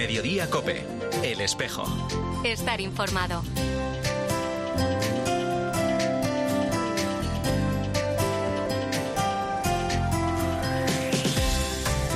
Mediodía 0.00 0.48
Cope, 0.48 0.82
El 1.22 1.42
Espejo. 1.42 1.84
Estar 2.42 2.80
informado. 2.80 3.42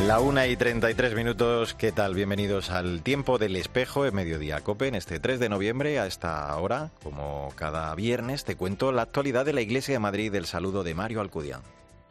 La 0.06 0.18
una 0.20 0.46
y 0.46 0.56
33 0.56 1.14
minutos, 1.14 1.74
¿qué 1.74 1.92
tal? 1.92 2.14
Bienvenidos 2.14 2.70
al 2.70 3.02
tiempo 3.02 3.36
del 3.36 3.54
espejo 3.54 4.06
en 4.06 4.14
Mediodía 4.14 4.62
Cope 4.62 4.88
en 4.88 4.94
este 4.94 5.20
3 5.20 5.38
de 5.38 5.50
noviembre 5.50 5.98
a 5.98 6.06
esta 6.06 6.56
hora. 6.56 6.90
Como 7.02 7.52
cada 7.54 7.94
viernes 7.94 8.46
te 8.46 8.56
cuento 8.56 8.92
la 8.92 9.02
actualidad 9.02 9.44
de 9.44 9.52
la 9.52 9.60
Iglesia 9.60 9.92
de 9.92 9.98
Madrid 9.98 10.32
del 10.32 10.46
saludo 10.46 10.84
de 10.84 10.94
Mario 10.94 11.20
Alcudián. 11.20 11.60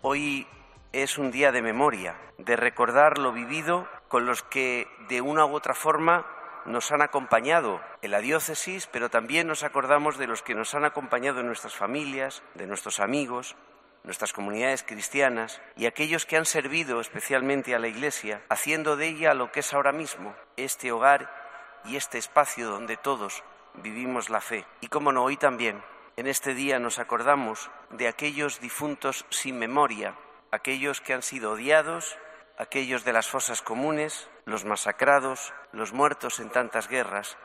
Hoy 0.03 0.45
es 0.91 1.17
un 1.17 1.31
día 1.31 1.51
de 1.51 1.63
memoria, 1.63 2.15
de 2.37 2.55
recordar 2.57 3.17
lo 3.17 3.33
vivido 3.33 3.87
con 4.13 4.27
los 4.27 4.43
que 4.43 4.87
de 5.09 5.21
una 5.21 5.43
u 5.43 5.55
otra 5.55 5.73
forma 5.73 6.23
nos 6.65 6.91
han 6.91 7.01
acompañado 7.01 7.81
en 8.03 8.11
la 8.11 8.19
diócesis, 8.19 8.85
pero 8.85 9.09
también 9.09 9.47
nos 9.47 9.63
acordamos 9.63 10.19
de 10.19 10.27
los 10.27 10.43
que 10.43 10.53
nos 10.53 10.75
han 10.75 10.85
acompañado 10.85 11.39
en 11.39 11.47
nuestras 11.47 11.75
familias, 11.75 12.43
de 12.53 12.67
nuestros 12.67 12.99
amigos, 12.99 13.55
nuestras 14.03 14.31
comunidades 14.31 14.83
cristianas 14.83 15.63
y 15.75 15.87
aquellos 15.87 16.27
que 16.27 16.37
han 16.37 16.45
servido 16.45 17.01
especialmente 17.01 17.73
a 17.73 17.79
la 17.79 17.87
Iglesia, 17.87 18.43
haciendo 18.49 18.97
de 18.97 19.07
ella 19.07 19.33
lo 19.33 19.51
que 19.51 19.61
es 19.61 19.73
ahora 19.73 19.91
mismo, 19.91 20.35
este 20.57 20.91
hogar 20.91 21.81
y 21.83 21.95
este 21.95 22.19
espacio 22.19 22.69
donde 22.69 22.97
todos 22.97 23.43
vivimos 23.73 24.29
la 24.29 24.41
fe. 24.41 24.63
Y 24.79 24.89
como 24.89 25.11
no, 25.11 25.23
hoy 25.23 25.37
también, 25.37 25.83
en 26.17 26.27
este 26.27 26.53
día 26.53 26.77
nos 26.77 26.99
acordamos 26.99 27.71
de 27.89 28.07
aquellos 28.07 28.59
difuntos 28.59 29.25
sin 29.31 29.57
memoria, 29.57 30.13
aquellos 30.51 31.01
que 31.01 31.15
han 31.15 31.23
sido 31.23 31.53
odiados, 31.53 32.15
aquellos 32.57 33.03
de 33.03 33.13
las 33.13 33.27
fosas 33.27 33.61
comunes, 33.61 34.29
los 34.45 34.65
masacrados, 34.65 35.53
los 35.71 35.93
muertos 35.93 36.39
en 36.39 36.49
tantas 36.49 36.87
guerras. 36.87 37.37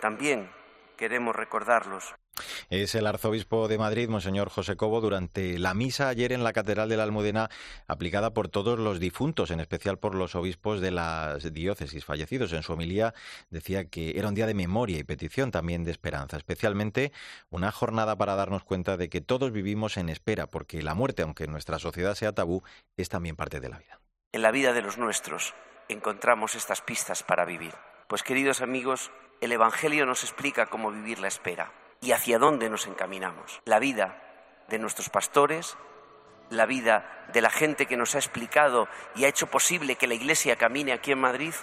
También 0.00 0.50
queremos 0.96 1.34
recordarlos. 1.34 2.14
Es 2.68 2.94
el 2.96 3.06
arzobispo 3.06 3.68
de 3.68 3.78
Madrid, 3.78 4.08
Monseñor 4.08 4.48
José 4.48 4.76
Cobo, 4.76 5.00
durante 5.00 5.58
la 5.58 5.72
misa 5.72 6.08
ayer 6.08 6.32
en 6.32 6.42
la 6.42 6.52
Catedral 6.52 6.88
de 6.88 6.96
la 6.96 7.04
Almudena, 7.04 7.48
aplicada 7.86 8.34
por 8.34 8.48
todos 8.48 8.78
los 8.78 8.98
difuntos, 8.98 9.50
en 9.50 9.60
especial 9.60 9.98
por 9.98 10.14
los 10.16 10.34
obispos 10.34 10.80
de 10.80 10.90
las 10.90 11.52
diócesis 11.52 12.04
fallecidos. 12.04 12.52
En 12.52 12.62
su 12.62 12.72
homilía 12.72 13.14
decía 13.50 13.84
que 13.84 14.18
era 14.18 14.28
un 14.28 14.34
día 14.34 14.46
de 14.46 14.54
memoria 14.54 14.98
y 14.98 15.04
petición 15.04 15.52
también 15.52 15.84
de 15.84 15.92
esperanza, 15.92 16.36
especialmente 16.36 17.12
una 17.50 17.70
jornada 17.70 18.16
para 18.16 18.34
darnos 18.34 18.64
cuenta 18.64 18.96
de 18.96 19.08
que 19.08 19.20
todos 19.20 19.52
vivimos 19.52 19.96
en 19.96 20.08
espera, 20.08 20.48
porque 20.48 20.82
la 20.82 20.94
muerte, 20.94 21.22
aunque 21.22 21.44
en 21.44 21.52
nuestra 21.52 21.78
sociedad 21.78 22.14
sea 22.14 22.32
tabú, 22.32 22.62
es 22.96 23.08
también 23.08 23.36
parte 23.36 23.60
de 23.60 23.68
la 23.68 23.78
vida. 23.78 24.03
En 24.34 24.42
la 24.42 24.50
vida 24.50 24.72
de 24.72 24.82
los 24.82 24.98
nuestros 24.98 25.54
encontramos 25.86 26.56
estas 26.56 26.80
pistas 26.80 27.22
para 27.22 27.44
vivir. 27.44 27.72
Pues 28.08 28.24
queridos 28.24 28.62
amigos, 28.62 29.12
el 29.40 29.52
Evangelio 29.52 30.06
nos 30.06 30.24
explica 30.24 30.66
cómo 30.66 30.90
vivir 30.90 31.20
la 31.20 31.28
espera 31.28 31.70
y 32.00 32.10
hacia 32.10 32.40
dónde 32.40 32.68
nos 32.68 32.88
encaminamos. 32.88 33.62
La 33.64 33.78
vida 33.78 34.20
de 34.66 34.80
nuestros 34.80 35.08
pastores, 35.08 35.76
la 36.50 36.66
vida 36.66 37.28
de 37.32 37.42
la 37.42 37.48
gente 37.48 37.86
que 37.86 37.96
nos 37.96 38.16
ha 38.16 38.18
explicado 38.18 38.88
y 39.14 39.24
ha 39.24 39.28
hecho 39.28 39.46
posible 39.46 39.94
que 39.94 40.08
la 40.08 40.14
Iglesia 40.14 40.56
camine 40.56 40.92
aquí 40.92 41.12
en 41.12 41.20
Madrid, 41.20 41.54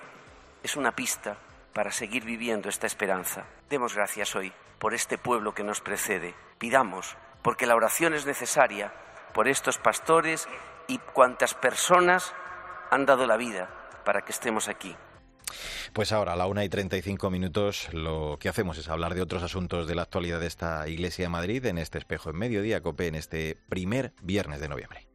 es 0.63 0.77
una 0.77 0.95
pista 0.95 1.35
para 1.73 1.91
seguir 1.91 2.23
viviendo 2.23 2.69
esta 2.69 2.87
esperanza. 2.87 3.47
Demos 3.69 3.95
gracias 3.95 4.33
hoy 4.33 4.53
por 4.79 4.93
este 4.93 5.17
pueblo 5.17 5.53
que 5.53 5.65
nos 5.65 5.81
precede. 5.81 6.35
Pidamos, 6.57 7.17
porque 7.41 7.65
la 7.65 7.75
oración 7.75 8.13
es 8.13 8.25
necesaria, 8.25 8.93
por 9.33 9.49
estos 9.49 9.77
pastores 9.77 10.47
y 10.87 10.99
cuantas 10.99 11.53
personas 11.53 12.33
han 12.91 13.05
dado 13.05 13.25
la 13.25 13.37
vida 13.37 13.69
para 14.05 14.21
que 14.21 14.31
estemos 14.31 14.67
aquí. 14.67 14.95
Pues 15.93 16.11
ahora, 16.11 16.33
a 16.33 16.35
la 16.35 16.45
una 16.45 16.63
y 16.63 16.69
35 16.69 17.29
minutos, 17.29 17.91
lo 17.93 18.37
que 18.39 18.49
hacemos 18.49 18.77
es 18.77 18.87
hablar 18.87 19.15
de 19.15 19.21
otros 19.21 19.43
asuntos 19.43 19.87
de 19.87 19.95
la 19.95 20.03
actualidad 20.03 20.39
de 20.39 20.47
esta 20.47 20.87
Iglesia 20.87 21.25
de 21.25 21.29
Madrid 21.29 21.65
en 21.65 21.77
este 21.77 21.97
espejo 21.97 22.29
en 22.29 22.37
mediodía, 22.37 22.81
COPE, 22.81 23.07
en 23.07 23.15
este 23.15 23.57
primer 23.67 24.13
viernes 24.21 24.61
de 24.61 24.69
noviembre. 24.69 25.10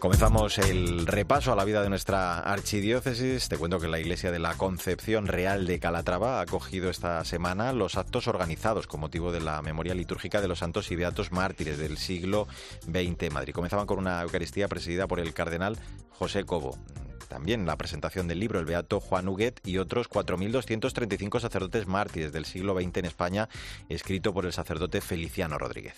Comenzamos 0.00 0.56
el 0.56 1.06
repaso 1.06 1.52
a 1.52 1.56
la 1.56 1.64
vida 1.66 1.82
de 1.82 1.90
nuestra 1.90 2.38
archidiócesis. 2.38 3.50
Te 3.50 3.58
cuento 3.58 3.78
que 3.78 3.86
la 3.86 4.00
Iglesia 4.00 4.32
de 4.32 4.38
la 4.38 4.54
Concepción 4.54 5.26
Real 5.26 5.66
de 5.66 5.78
Calatrava 5.78 6.38
ha 6.38 6.40
acogido 6.40 6.88
esta 6.88 7.22
semana 7.26 7.74
los 7.74 7.98
actos 7.98 8.26
organizados 8.26 8.86
con 8.86 9.00
motivo 9.00 9.30
de 9.30 9.40
la 9.40 9.60
memoria 9.60 9.94
litúrgica 9.94 10.40
de 10.40 10.48
los 10.48 10.60
santos 10.60 10.90
y 10.90 10.96
beatos 10.96 11.32
mártires 11.32 11.76
del 11.76 11.98
siglo 11.98 12.48
XX 12.90 13.24
en 13.24 13.34
Madrid. 13.34 13.52
Comenzaban 13.52 13.86
con 13.86 13.98
una 13.98 14.22
Eucaristía 14.22 14.68
presidida 14.68 15.06
por 15.06 15.20
el 15.20 15.34
cardenal 15.34 15.76
José 16.08 16.44
Cobo. 16.44 16.78
También 17.28 17.66
la 17.66 17.76
presentación 17.76 18.26
del 18.26 18.40
libro 18.40 18.58
El 18.58 18.64
Beato 18.64 19.00
Juan 19.00 19.28
Huguet 19.28 19.60
y 19.66 19.76
otros 19.76 20.08
4.235 20.08 21.40
sacerdotes 21.40 21.86
mártires 21.86 22.32
del 22.32 22.46
siglo 22.46 22.74
XX 22.74 22.96
en 22.96 23.04
España, 23.04 23.48
escrito 23.90 24.32
por 24.32 24.46
el 24.46 24.54
sacerdote 24.54 25.02
Feliciano 25.02 25.58
Rodríguez. 25.58 25.96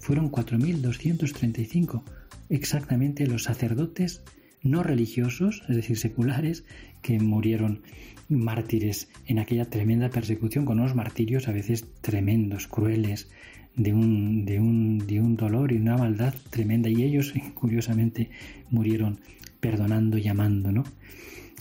Fueron 0.00 0.32
4.235 0.32 2.02
exactamente 2.48 3.26
los 3.26 3.44
sacerdotes 3.44 4.22
no 4.62 4.82
religiosos, 4.82 5.62
es 5.68 5.76
decir, 5.76 5.96
seculares, 5.96 6.64
que 7.02 7.18
murieron 7.18 7.82
mártires 8.28 9.08
en 9.26 9.38
aquella 9.38 9.64
tremenda 9.70 10.10
persecución, 10.10 10.64
con 10.64 10.80
unos 10.80 10.94
martirios 10.94 11.48
a 11.48 11.52
veces 11.52 11.86
tremendos, 12.00 12.66
crueles, 12.66 13.28
de 13.76 13.94
un, 13.94 14.44
de 14.44 14.60
un, 14.60 14.98
de 15.06 15.20
un 15.20 15.36
dolor 15.36 15.72
y 15.72 15.76
una 15.76 15.96
maldad 15.96 16.34
tremenda. 16.50 16.88
Y 16.88 17.02
ellos, 17.02 17.32
curiosamente, 17.54 18.30
murieron 18.70 19.20
perdonando 19.60 20.18
y 20.18 20.28
amando, 20.28 20.72
¿no? 20.72 20.84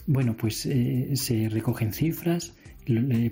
Bueno, 0.07 0.35
pues 0.35 0.65
eh, 0.65 1.11
se 1.15 1.49
recogen 1.49 1.93
cifras, 1.93 2.53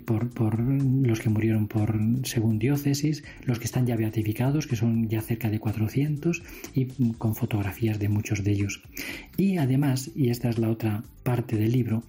por, 0.06 0.60
los 0.60 1.20
que 1.20 1.30
murieron 1.30 1.68
por 1.68 2.00
según 2.24 2.60
diócesis, 2.60 3.24
los 3.46 3.60
que 3.60 3.66
están 3.66 3.86
ya 3.86 3.96
beatificados, 3.96 4.68
que 4.68 4.76
son 4.76 5.10
ya 5.10 5.22
cerca 5.22 5.50
de 5.50 5.60
400, 5.60 6.44
y 6.74 6.86
con 7.14 7.36
fotografías 7.36 8.00
de 8.00 8.10
muchos 8.10 8.44
de 8.44 8.52
ellos. 8.52 8.82
Y 9.38 9.58
además, 9.58 10.12
y 10.16 10.30
esta 10.30 10.50
es 10.50 10.60
la 10.60 10.70
otra 10.70 11.04
parte 11.24 11.58
del 11.58 11.72
libro, 11.72 12.04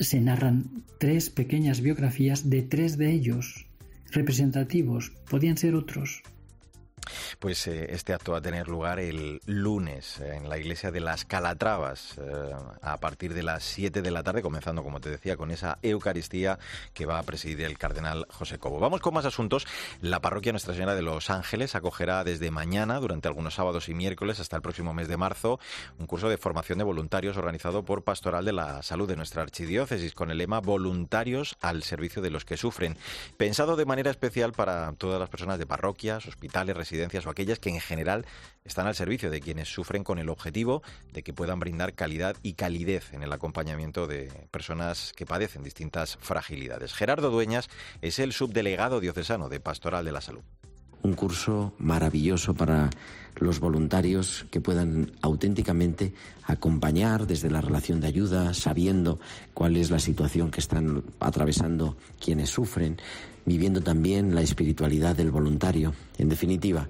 se 0.00 0.20
narran 0.20 0.64
tres 0.98 1.30
pequeñas 1.30 1.80
biografías 1.80 2.48
de 2.48 2.62
tres 2.62 2.98
de 2.98 3.12
ellos, 3.12 3.66
representativos, 4.12 5.12
podían 5.28 5.56
ser 5.56 5.74
otros, 5.74 6.22
pues 7.38 7.66
eh, 7.68 7.86
este 7.90 8.12
acto 8.12 8.32
va 8.32 8.38
a 8.38 8.42
tener 8.42 8.68
lugar 8.68 8.98
el 8.98 9.40
lunes 9.46 10.20
en 10.20 10.48
la 10.48 10.58
iglesia 10.58 10.90
de 10.90 11.00
las 11.00 11.24
Calatravas 11.24 12.18
eh, 12.18 12.54
a 12.82 12.96
partir 12.98 13.34
de 13.34 13.42
las 13.42 13.62
7 13.62 14.02
de 14.02 14.10
la 14.10 14.22
tarde, 14.22 14.42
comenzando, 14.42 14.82
como 14.82 15.00
te 15.00 15.10
decía, 15.10 15.36
con 15.36 15.50
esa 15.50 15.78
Eucaristía 15.82 16.58
que 16.94 17.06
va 17.06 17.18
a 17.18 17.22
presidir 17.22 17.62
el 17.62 17.78
cardenal 17.78 18.26
José 18.30 18.58
Cobo. 18.58 18.80
Vamos 18.80 19.00
con 19.00 19.14
más 19.14 19.24
asuntos. 19.24 19.66
La 20.00 20.20
parroquia 20.20 20.52
Nuestra 20.52 20.74
Señora 20.74 20.94
de 20.94 21.02
los 21.02 21.30
Ángeles 21.30 21.74
acogerá 21.74 22.24
desde 22.24 22.50
mañana, 22.50 22.98
durante 22.98 23.28
algunos 23.28 23.54
sábados 23.54 23.88
y 23.88 23.94
miércoles, 23.94 24.40
hasta 24.40 24.56
el 24.56 24.62
próximo 24.62 24.92
mes 24.92 25.06
de 25.06 25.16
marzo, 25.16 25.60
un 25.98 26.06
curso 26.06 26.28
de 26.28 26.38
formación 26.38 26.78
de 26.78 26.84
voluntarios 26.84 27.36
organizado 27.36 27.84
por 27.84 28.02
Pastoral 28.02 28.44
de 28.44 28.52
la 28.52 28.82
Salud 28.82 29.08
de 29.08 29.16
nuestra 29.16 29.42
archidiócesis 29.42 30.12
con 30.12 30.30
el 30.30 30.38
lema 30.38 30.60
Voluntarios 30.60 31.56
al 31.60 31.84
servicio 31.84 32.20
de 32.20 32.30
los 32.30 32.44
que 32.44 32.56
sufren, 32.56 32.96
pensado 33.36 33.76
de 33.76 33.84
manera 33.84 34.10
especial 34.10 34.52
para 34.52 34.92
todas 34.94 35.20
las 35.20 35.28
personas 35.28 35.58
de 35.58 35.66
parroquias, 35.66 36.26
hospitales, 36.26 36.76
residencias 36.76 37.27
o 37.28 37.30
aquellas 37.30 37.58
que 37.58 37.70
en 37.70 37.80
general 37.80 38.26
están 38.64 38.86
al 38.86 38.94
servicio 38.94 39.30
de 39.30 39.40
quienes 39.40 39.68
sufren 39.68 40.04
con 40.04 40.18
el 40.18 40.28
objetivo 40.28 40.82
de 41.12 41.22
que 41.22 41.32
puedan 41.32 41.60
brindar 41.60 41.94
calidad 41.94 42.36
y 42.42 42.54
calidez 42.54 43.12
en 43.12 43.22
el 43.22 43.32
acompañamiento 43.32 44.06
de 44.06 44.32
personas 44.50 45.12
que 45.14 45.26
padecen 45.26 45.62
distintas 45.62 46.18
fragilidades. 46.20 46.92
Gerardo 46.92 47.30
Dueñas 47.30 47.68
es 48.02 48.18
el 48.18 48.32
subdelegado 48.32 49.00
diocesano 49.00 49.48
de 49.48 49.60
Pastoral 49.60 50.04
de 50.04 50.12
la 50.12 50.20
Salud. 50.20 50.42
Un 51.00 51.14
curso 51.14 51.74
maravilloso 51.78 52.54
para 52.54 52.90
los 53.36 53.60
voluntarios 53.60 54.46
que 54.50 54.60
puedan 54.60 55.12
auténticamente 55.22 56.12
acompañar 56.44 57.26
desde 57.26 57.50
la 57.50 57.60
relación 57.60 58.00
de 58.00 58.08
ayuda, 58.08 58.52
sabiendo 58.52 59.20
cuál 59.54 59.76
es 59.76 59.90
la 59.90 60.00
situación 60.00 60.50
que 60.50 60.60
están 60.60 61.04
atravesando 61.20 61.96
quienes 62.18 62.50
sufren, 62.50 63.00
viviendo 63.48 63.80
también 63.80 64.34
la 64.34 64.42
espiritualidad 64.42 65.16
del 65.16 65.30
voluntario. 65.30 65.94
En 66.18 66.28
definitiva, 66.28 66.88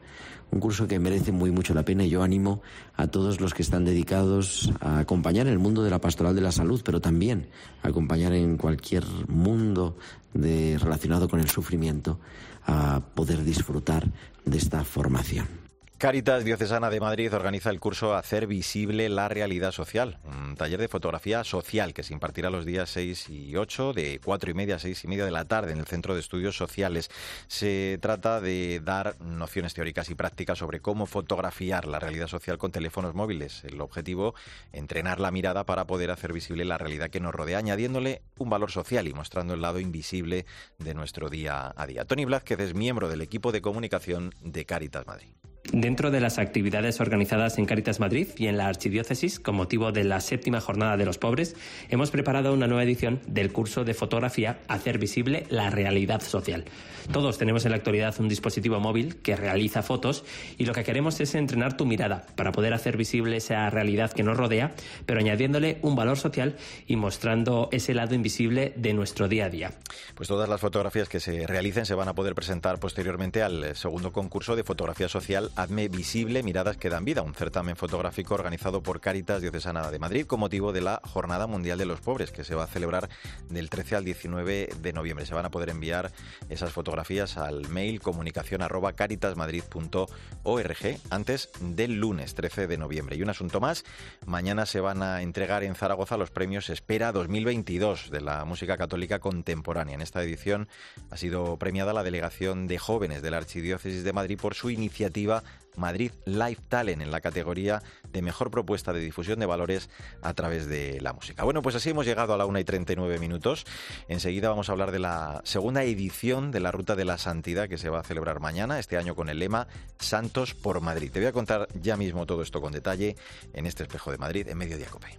un 0.50 0.60
curso 0.60 0.88
que 0.88 0.98
merece 0.98 1.30
muy 1.30 1.50
mucho 1.50 1.74
la 1.74 1.84
pena 1.84 2.04
y 2.04 2.10
yo 2.10 2.22
animo 2.22 2.62
a 2.96 3.06
todos 3.06 3.40
los 3.40 3.54
que 3.54 3.62
están 3.62 3.84
dedicados 3.84 4.72
a 4.80 4.98
acompañar 4.98 5.46
en 5.46 5.52
el 5.52 5.58
mundo 5.58 5.82
de 5.82 5.90
la 5.90 6.00
pastoral 6.00 6.34
de 6.34 6.40
la 6.40 6.52
salud, 6.52 6.80
pero 6.84 7.00
también 7.00 7.48
a 7.82 7.88
acompañar 7.88 8.32
en 8.32 8.56
cualquier 8.56 9.04
mundo 9.28 9.96
relacionado 10.34 11.28
con 11.28 11.40
el 11.40 11.48
sufrimiento, 11.48 12.18
a 12.66 13.00
poder 13.14 13.44
disfrutar 13.44 14.10
de 14.44 14.58
esta 14.58 14.84
formación. 14.84 15.67
Caritas 15.98 16.44
Diocesana 16.44 16.90
de 16.90 17.00
Madrid 17.00 17.34
organiza 17.34 17.70
el 17.70 17.80
curso 17.80 18.14
Hacer 18.14 18.46
visible 18.46 19.08
la 19.08 19.28
realidad 19.28 19.72
social, 19.72 20.20
un 20.26 20.54
taller 20.54 20.78
de 20.78 20.86
fotografía 20.86 21.42
social 21.42 21.92
que 21.92 22.04
se 22.04 22.12
impartirá 22.12 22.50
los 22.50 22.64
días 22.64 22.88
6 22.90 23.28
y 23.30 23.56
8 23.56 23.94
de 23.94 24.20
4 24.24 24.52
y 24.52 24.54
media 24.54 24.76
a 24.76 24.78
6 24.78 25.02
y 25.02 25.08
media 25.08 25.24
de 25.24 25.32
la 25.32 25.46
tarde 25.46 25.72
en 25.72 25.80
el 25.80 25.86
Centro 25.86 26.14
de 26.14 26.20
Estudios 26.20 26.56
Sociales. 26.56 27.10
Se 27.48 27.98
trata 28.00 28.40
de 28.40 28.78
dar 28.78 29.20
nociones 29.20 29.74
teóricas 29.74 30.08
y 30.08 30.14
prácticas 30.14 30.58
sobre 30.58 30.78
cómo 30.78 31.04
fotografiar 31.04 31.88
la 31.88 31.98
realidad 31.98 32.28
social 32.28 32.58
con 32.58 32.70
teléfonos 32.70 33.16
móviles. 33.16 33.64
El 33.64 33.80
objetivo, 33.80 34.36
entrenar 34.70 35.18
la 35.18 35.32
mirada 35.32 35.66
para 35.66 35.88
poder 35.88 36.12
hacer 36.12 36.32
visible 36.32 36.64
la 36.64 36.78
realidad 36.78 37.10
que 37.10 37.18
nos 37.18 37.34
rodea, 37.34 37.58
añadiéndole 37.58 38.22
un 38.38 38.50
valor 38.50 38.70
social 38.70 39.08
y 39.08 39.14
mostrando 39.14 39.54
el 39.54 39.62
lado 39.62 39.80
invisible 39.80 40.46
de 40.78 40.94
nuestro 40.94 41.28
día 41.28 41.74
a 41.76 41.86
día. 41.88 42.04
Tony 42.04 42.24
Blázquez 42.24 42.60
es 42.60 42.74
miembro 42.74 43.08
del 43.08 43.20
equipo 43.20 43.50
de 43.50 43.62
comunicación 43.62 44.32
de 44.42 44.64
Caritas 44.64 45.04
Madrid. 45.04 45.32
Dentro 45.72 46.10
de 46.10 46.20
las 46.20 46.38
actividades 46.38 46.98
organizadas 46.98 47.58
en 47.58 47.66
Caritas 47.66 48.00
Madrid 48.00 48.28
y 48.38 48.46
en 48.46 48.56
la 48.56 48.68
Archidiócesis, 48.68 49.38
con 49.38 49.54
motivo 49.54 49.92
de 49.92 50.02
la 50.02 50.20
séptima 50.20 50.62
jornada 50.62 50.96
de 50.96 51.04
los 51.04 51.18
pobres, 51.18 51.56
hemos 51.90 52.10
preparado 52.10 52.54
una 52.54 52.66
nueva 52.66 52.84
edición 52.84 53.20
del 53.26 53.52
curso 53.52 53.84
de 53.84 53.92
fotografía 53.92 54.60
Hacer 54.66 54.98
visible 54.98 55.44
la 55.50 55.68
realidad 55.68 56.22
social. 56.22 56.64
Todos 57.12 57.36
tenemos 57.36 57.64
en 57.66 57.72
la 57.72 57.76
actualidad 57.76 58.14
un 58.18 58.28
dispositivo 58.28 58.80
móvil 58.80 59.16
que 59.16 59.36
realiza 59.36 59.82
fotos 59.82 60.24
y 60.56 60.64
lo 60.64 60.72
que 60.72 60.84
queremos 60.84 61.20
es 61.20 61.34
entrenar 61.34 61.76
tu 61.76 61.84
mirada 61.84 62.26
para 62.34 62.52
poder 62.52 62.72
hacer 62.72 62.96
visible 62.96 63.36
esa 63.36 63.68
realidad 63.68 64.12
que 64.12 64.22
nos 64.22 64.36
rodea, 64.36 64.72
pero 65.04 65.20
añadiéndole 65.20 65.78
un 65.82 65.96
valor 65.96 66.16
social 66.16 66.56
y 66.86 66.96
mostrando 66.96 67.68
ese 67.72 67.92
lado 67.92 68.14
invisible 68.14 68.72
de 68.76 68.94
nuestro 68.94 69.28
día 69.28 69.46
a 69.46 69.50
día. 69.50 69.72
Pues 70.14 70.28
todas 70.28 70.48
las 70.48 70.60
fotografías 70.60 71.08
que 71.08 71.20
se 71.20 71.46
realicen 71.46 71.84
se 71.84 71.94
van 71.94 72.08
a 72.08 72.14
poder 72.14 72.34
presentar 72.34 72.78
posteriormente 72.78 73.42
al 73.42 73.76
segundo 73.76 74.12
concurso 74.12 74.56
de 74.56 74.64
fotografía 74.64 75.08
social 75.08 75.50
Hazme 75.58 75.88
Visible, 75.88 76.44
Miradas 76.44 76.76
que 76.76 76.88
dan 76.88 77.04
vida, 77.04 77.22
un 77.22 77.34
certamen 77.34 77.74
fotográfico 77.74 78.32
organizado 78.32 78.80
por 78.80 79.00
Cáritas 79.00 79.42
Diocesana 79.42 79.90
de 79.90 79.98
Madrid 79.98 80.24
con 80.24 80.38
motivo 80.38 80.72
de 80.72 80.82
la 80.82 81.00
Jornada 81.04 81.48
Mundial 81.48 81.78
de 81.78 81.84
los 81.84 82.00
Pobres, 82.00 82.30
que 82.30 82.44
se 82.44 82.54
va 82.54 82.62
a 82.62 82.68
celebrar 82.68 83.08
del 83.50 83.68
13 83.68 83.96
al 83.96 84.04
19 84.04 84.68
de 84.80 84.92
noviembre. 84.92 85.26
Se 85.26 85.34
van 85.34 85.46
a 85.46 85.50
poder 85.50 85.70
enviar 85.70 86.12
esas 86.48 86.70
fotografías 86.70 87.38
al 87.38 87.68
mail 87.70 88.00
comunicación 88.00 88.62
arroba 88.62 88.92
caritasmadrid.org 88.92 91.00
antes 91.10 91.50
del 91.60 91.98
lunes 91.98 92.36
13 92.36 92.68
de 92.68 92.78
noviembre. 92.78 93.16
Y 93.16 93.22
un 93.22 93.30
asunto 93.30 93.58
más, 93.58 93.82
mañana 94.26 94.64
se 94.64 94.78
van 94.78 95.02
a 95.02 95.22
entregar 95.22 95.64
en 95.64 95.74
Zaragoza 95.74 96.16
los 96.16 96.30
premios 96.30 96.70
Espera 96.70 97.10
2022 97.10 98.12
de 98.12 98.20
la 98.20 98.44
música 98.44 98.76
católica 98.76 99.18
contemporánea. 99.18 99.96
En 99.96 100.02
esta 100.02 100.22
edición 100.22 100.68
ha 101.10 101.16
sido 101.16 101.56
premiada 101.56 101.92
la 101.92 102.04
delegación 102.04 102.68
de 102.68 102.78
jóvenes 102.78 103.22
de 103.22 103.32
la 103.32 103.38
Archidiócesis 103.38 104.04
de 104.04 104.12
Madrid 104.12 104.38
por 104.40 104.54
su 104.54 104.70
iniciativa 104.70 105.42
Madrid 105.78 106.12
Life 106.24 106.62
Talent 106.68 107.02
en 107.02 107.10
la 107.10 107.20
categoría 107.20 107.82
de 108.12 108.22
mejor 108.22 108.50
propuesta 108.50 108.92
de 108.92 109.00
difusión 109.00 109.38
de 109.38 109.46
valores 109.46 109.88
a 110.22 110.34
través 110.34 110.68
de 110.68 111.00
la 111.00 111.12
música. 111.12 111.44
Bueno, 111.44 111.62
pues 111.62 111.74
así 111.74 111.90
hemos 111.90 112.06
llegado 112.06 112.34
a 112.34 112.36
la 112.36 112.46
1 112.46 112.58
y 112.58 112.64
39 112.64 113.18
minutos. 113.18 113.64
Enseguida 114.08 114.48
vamos 114.48 114.68
a 114.68 114.72
hablar 114.72 114.90
de 114.90 114.98
la 114.98 115.40
segunda 115.44 115.82
edición 115.84 116.50
de 116.50 116.60
la 116.60 116.72
Ruta 116.72 116.96
de 116.96 117.04
la 117.04 117.18
Santidad 117.18 117.68
que 117.68 117.78
se 117.78 117.88
va 117.88 118.00
a 118.00 118.04
celebrar 118.04 118.40
mañana, 118.40 118.78
este 118.78 118.96
año 118.96 119.14
con 119.14 119.28
el 119.28 119.38
lema 119.38 119.68
Santos 119.98 120.54
por 120.54 120.80
Madrid. 120.80 121.10
Te 121.12 121.20
voy 121.20 121.28
a 121.28 121.32
contar 121.32 121.68
ya 121.80 121.96
mismo 121.96 122.26
todo 122.26 122.42
esto 122.42 122.60
con 122.60 122.72
detalle 122.72 123.16
en 123.52 123.66
este 123.66 123.84
espejo 123.84 124.10
de 124.10 124.18
Madrid 124.18 124.48
en 124.48 124.58
Mediodía 124.58 124.88
Cope. 124.88 125.18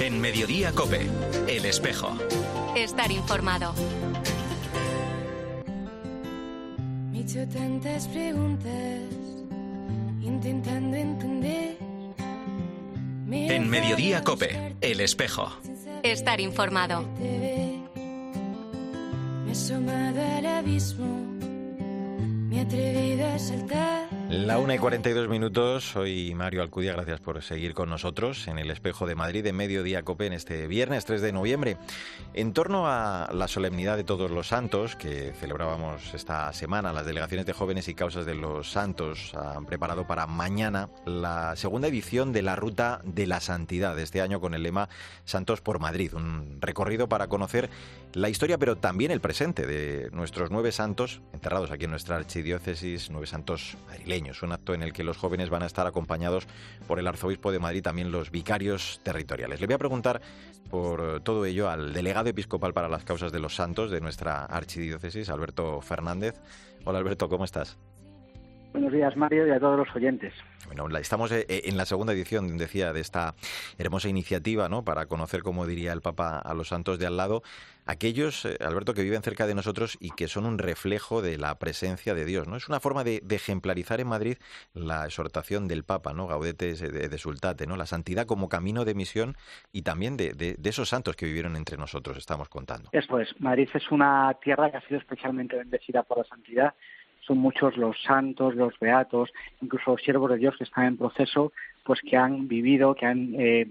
En 0.00 0.20
Mediodía 0.20 0.72
Cope, 0.72 1.08
el 1.46 1.64
espejo. 1.66 2.16
Estar 2.74 3.10
informado. 3.12 3.74
Tantas 7.24 8.08
preguntas 8.08 9.00
intentando 10.22 10.96
entender. 10.96 11.76
En 13.30 13.68
Mediodía 13.68 14.24
Cope, 14.24 14.76
El 14.80 15.00
Espejo. 15.00 15.52
Estar 16.02 16.40
informado. 16.40 17.02
Me 17.18 17.82
he 19.46 19.50
asomado 19.52 20.20
al 20.20 20.46
abismo, 20.46 21.06
me 22.48 22.56
he 22.56 22.60
atrevido 22.60 23.26
a 23.26 23.38
saltar. 23.38 24.09
La 24.30 24.60
una 24.60 24.76
y 24.76 24.78
42 24.78 25.28
minutos, 25.28 25.82
soy 25.82 26.36
Mario 26.36 26.62
Alcudia, 26.62 26.92
gracias 26.92 27.18
por 27.18 27.42
seguir 27.42 27.74
con 27.74 27.90
nosotros 27.90 28.46
en 28.46 28.60
el 28.60 28.70
Espejo 28.70 29.04
de 29.04 29.16
Madrid 29.16 29.42
de 29.42 29.52
Mediodía 29.52 30.04
Cope 30.04 30.26
en 30.26 30.32
este 30.32 30.68
viernes 30.68 31.04
3 31.04 31.20
de 31.20 31.32
noviembre. 31.32 31.78
En 32.32 32.52
torno 32.52 32.86
a 32.86 33.28
la 33.32 33.48
solemnidad 33.48 33.96
de 33.96 34.04
todos 34.04 34.30
los 34.30 34.46
santos 34.46 34.94
que 34.94 35.32
celebrábamos 35.40 36.14
esta 36.14 36.52
semana, 36.52 36.92
las 36.92 37.06
delegaciones 37.06 37.44
de 37.44 37.54
jóvenes 37.54 37.88
y 37.88 37.94
causas 37.94 38.24
de 38.24 38.36
los 38.36 38.70
santos 38.70 39.34
han 39.34 39.66
preparado 39.66 40.06
para 40.06 40.28
mañana 40.28 40.90
la 41.06 41.56
segunda 41.56 41.88
edición 41.88 42.32
de 42.32 42.42
la 42.42 42.54
Ruta 42.54 43.00
de 43.02 43.26
la 43.26 43.40
Santidad, 43.40 43.98
este 43.98 44.20
año 44.20 44.40
con 44.40 44.54
el 44.54 44.62
lema 44.62 44.88
Santos 45.24 45.60
por 45.60 45.80
Madrid, 45.80 46.14
un 46.14 46.58
recorrido 46.60 47.08
para 47.08 47.26
conocer 47.26 47.68
la 48.12 48.28
historia 48.28 48.58
pero 48.58 48.76
también 48.76 49.10
el 49.10 49.20
presente 49.20 49.66
de 49.66 50.08
nuestros 50.12 50.52
nueve 50.52 50.70
santos 50.70 51.20
enterrados 51.32 51.72
aquí 51.72 51.86
en 51.86 51.90
nuestra 51.90 52.14
archidiócesis, 52.14 53.10
nueve 53.10 53.26
santos 53.26 53.76
madrileños 53.88 54.19
es 54.26 54.42
un 54.42 54.52
acto 54.52 54.74
en 54.74 54.82
el 54.82 54.92
que 54.92 55.04
los 55.04 55.16
jóvenes 55.16 55.50
van 55.50 55.62
a 55.62 55.66
estar 55.66 55.86
acompañados 55.86 56.46
por 56.86 56.98
el 56.98 57.06
arzobispo 57.06 57.52
de 57.52 57.58
Madrid, 57.58 57.82
también 57.82 58.12
los 58.12 58.30
vicarios 58.30 59.00
territoriales. 59.02 59.60
Le 59.60 59.66
voy 59.66 59.74
a 59.74 59.78
preguntar 59.78 60.20
por 60.70 61.20
todo 61.22 61.44
ello 61.44 61.68
al 61.68 61.92
delegado 61.92 62.28
episcopal 62.28 62.72
para 62.72 62.88
las 62.88 63.04
causas 63.04 63.32
de 63.32 63.40
los 63.40 63.54
santos 63.54 63.90
de 63.90 64.00
nuestra 64.00 64.44
archidiócesis, 64.44 65.28
Alberto 65.28 65.80
Fernández. 65.80 66.40
Hola 66.84 66.98
Alberto, 66.98 67.28
¿cómo 67.28 67.44
estás? 67.44 67.78
Buenos 68.72 68.92
días, 68.92 69.16
Mario, 69.16 69.48
y 69.48 69.50
a 69.50 69.58
todos 69.58 69.76
los 69.76 69.96
oyentes. 69.96 70.32
Bueno, 70.66 70.86
estamos 70.98 71.32
eh, 71.32 71.44
en 71.48 71.76
la 71.76 71.86
segunda 71.86 72.12
edición, 72.12 72.56
decía, 72.56 72.92
de 72.92 73.00
esta 73.00 73.34
hermosa 73.78 74.08
iniciativa, 74.08 74.68
¿no? 74.68 74.84
Para 74.84 75.06
conocer, 75.06 75.42
como 75.42 75.66
diría 75.66 75.92
el 75.92 76.00
Papa, 76.00 76.38
a 76.38 76.54
los 76.54 76.68
santos 76.68 77.00
de 77.00 77.06
al 77.06 77.16
lado, 77.16 77.42
aquellos, 77.86 78.44
eh, 78.44 78.56
Alberto, 78.60 78.94
que 78.94 79.02
viven 79.02 79.22
cerca 79.22 79.48
de 79.48 79.56
nosotros 79.56 79.98
y 80.00 80.10
que 80.10 80.28
son 80.28 80.46
un 80.46 80.58
reflejo 80.58 81.20
de 81.20 81.36
la 81.36 81.58
presencia 81.58 82.14
de 82.14 82.24
Dios, 82.24 82.46
¿no? 82.46 82.56
Es 82.56 82.68
una 82.68 82.78
forma 82.78 83.02
de, 83.02 83.22
ejemplarizar 83.28 84.00
en 84.00 84.06
Madrid 84.06 84.36
la 84.72 85.04
exhortación 85.06 85.66
del 85.66 85.82
Papa, 85.82 86.12
¿no? 86.12 86.28
Gaudete 86.28 86.74
de, 86.74 87.08
de, 87.08 87.18
Sultate, 87.18 87.66
¿no? 87.66 87.76
La 87.76 87.86
santidad 87.86 88.26
como 88.26 88.48
camino 88.48 88.84
de 88.84 88.94
misión 88.94 89.36
y 89.72 89.82
también 89.82 90.16
de, 90.16 90.34
de, 90.34 90.56
esos 90.68 90.88
santos 90.88 91.16
que 91.16 91.26
vivieron 91.26 91.56
entre 91.56 91.76
nosotros, 91.76 92.16
estamos 92.16 92.48
contando. 92.48 92.90
Eso 92.92 93.18
es. 93.18 93.28
Madrid 93.40 93.68
es 93.74 93.90
una 93.90 94.32
tierra 94.40 94.70
que 94.70 94.76
ha 94.76 94.82
sido 94.82 95.00
especialmente 95.00 95.56
bendecida 95.56 96.04
por 96.04 96.18
la 96.18 96.24
santidad 96.24 96.74
son 97.30 97.38
muchos 97.38 97.76
los 97.76 97.96
santos, 98.02 98.56
los 98.56 98.76
beatos, 98.80 99.30
incluso 99.62 99.92
los 99.92 100.02
siervos 100.02 100.32
de 100.32 100.38
Dios 100.38 100.56
que 100.56 100.64
están 100.64 100.86
en 100.86 100.96
proceso, 100.96 101.52
pues 101.84 102.00
que 102.00 102.16
han 102.16 102.48
vivido, 102.48 102.96
que 102.96 103.06
han 103.06 103.36
eh, 103.38 103.68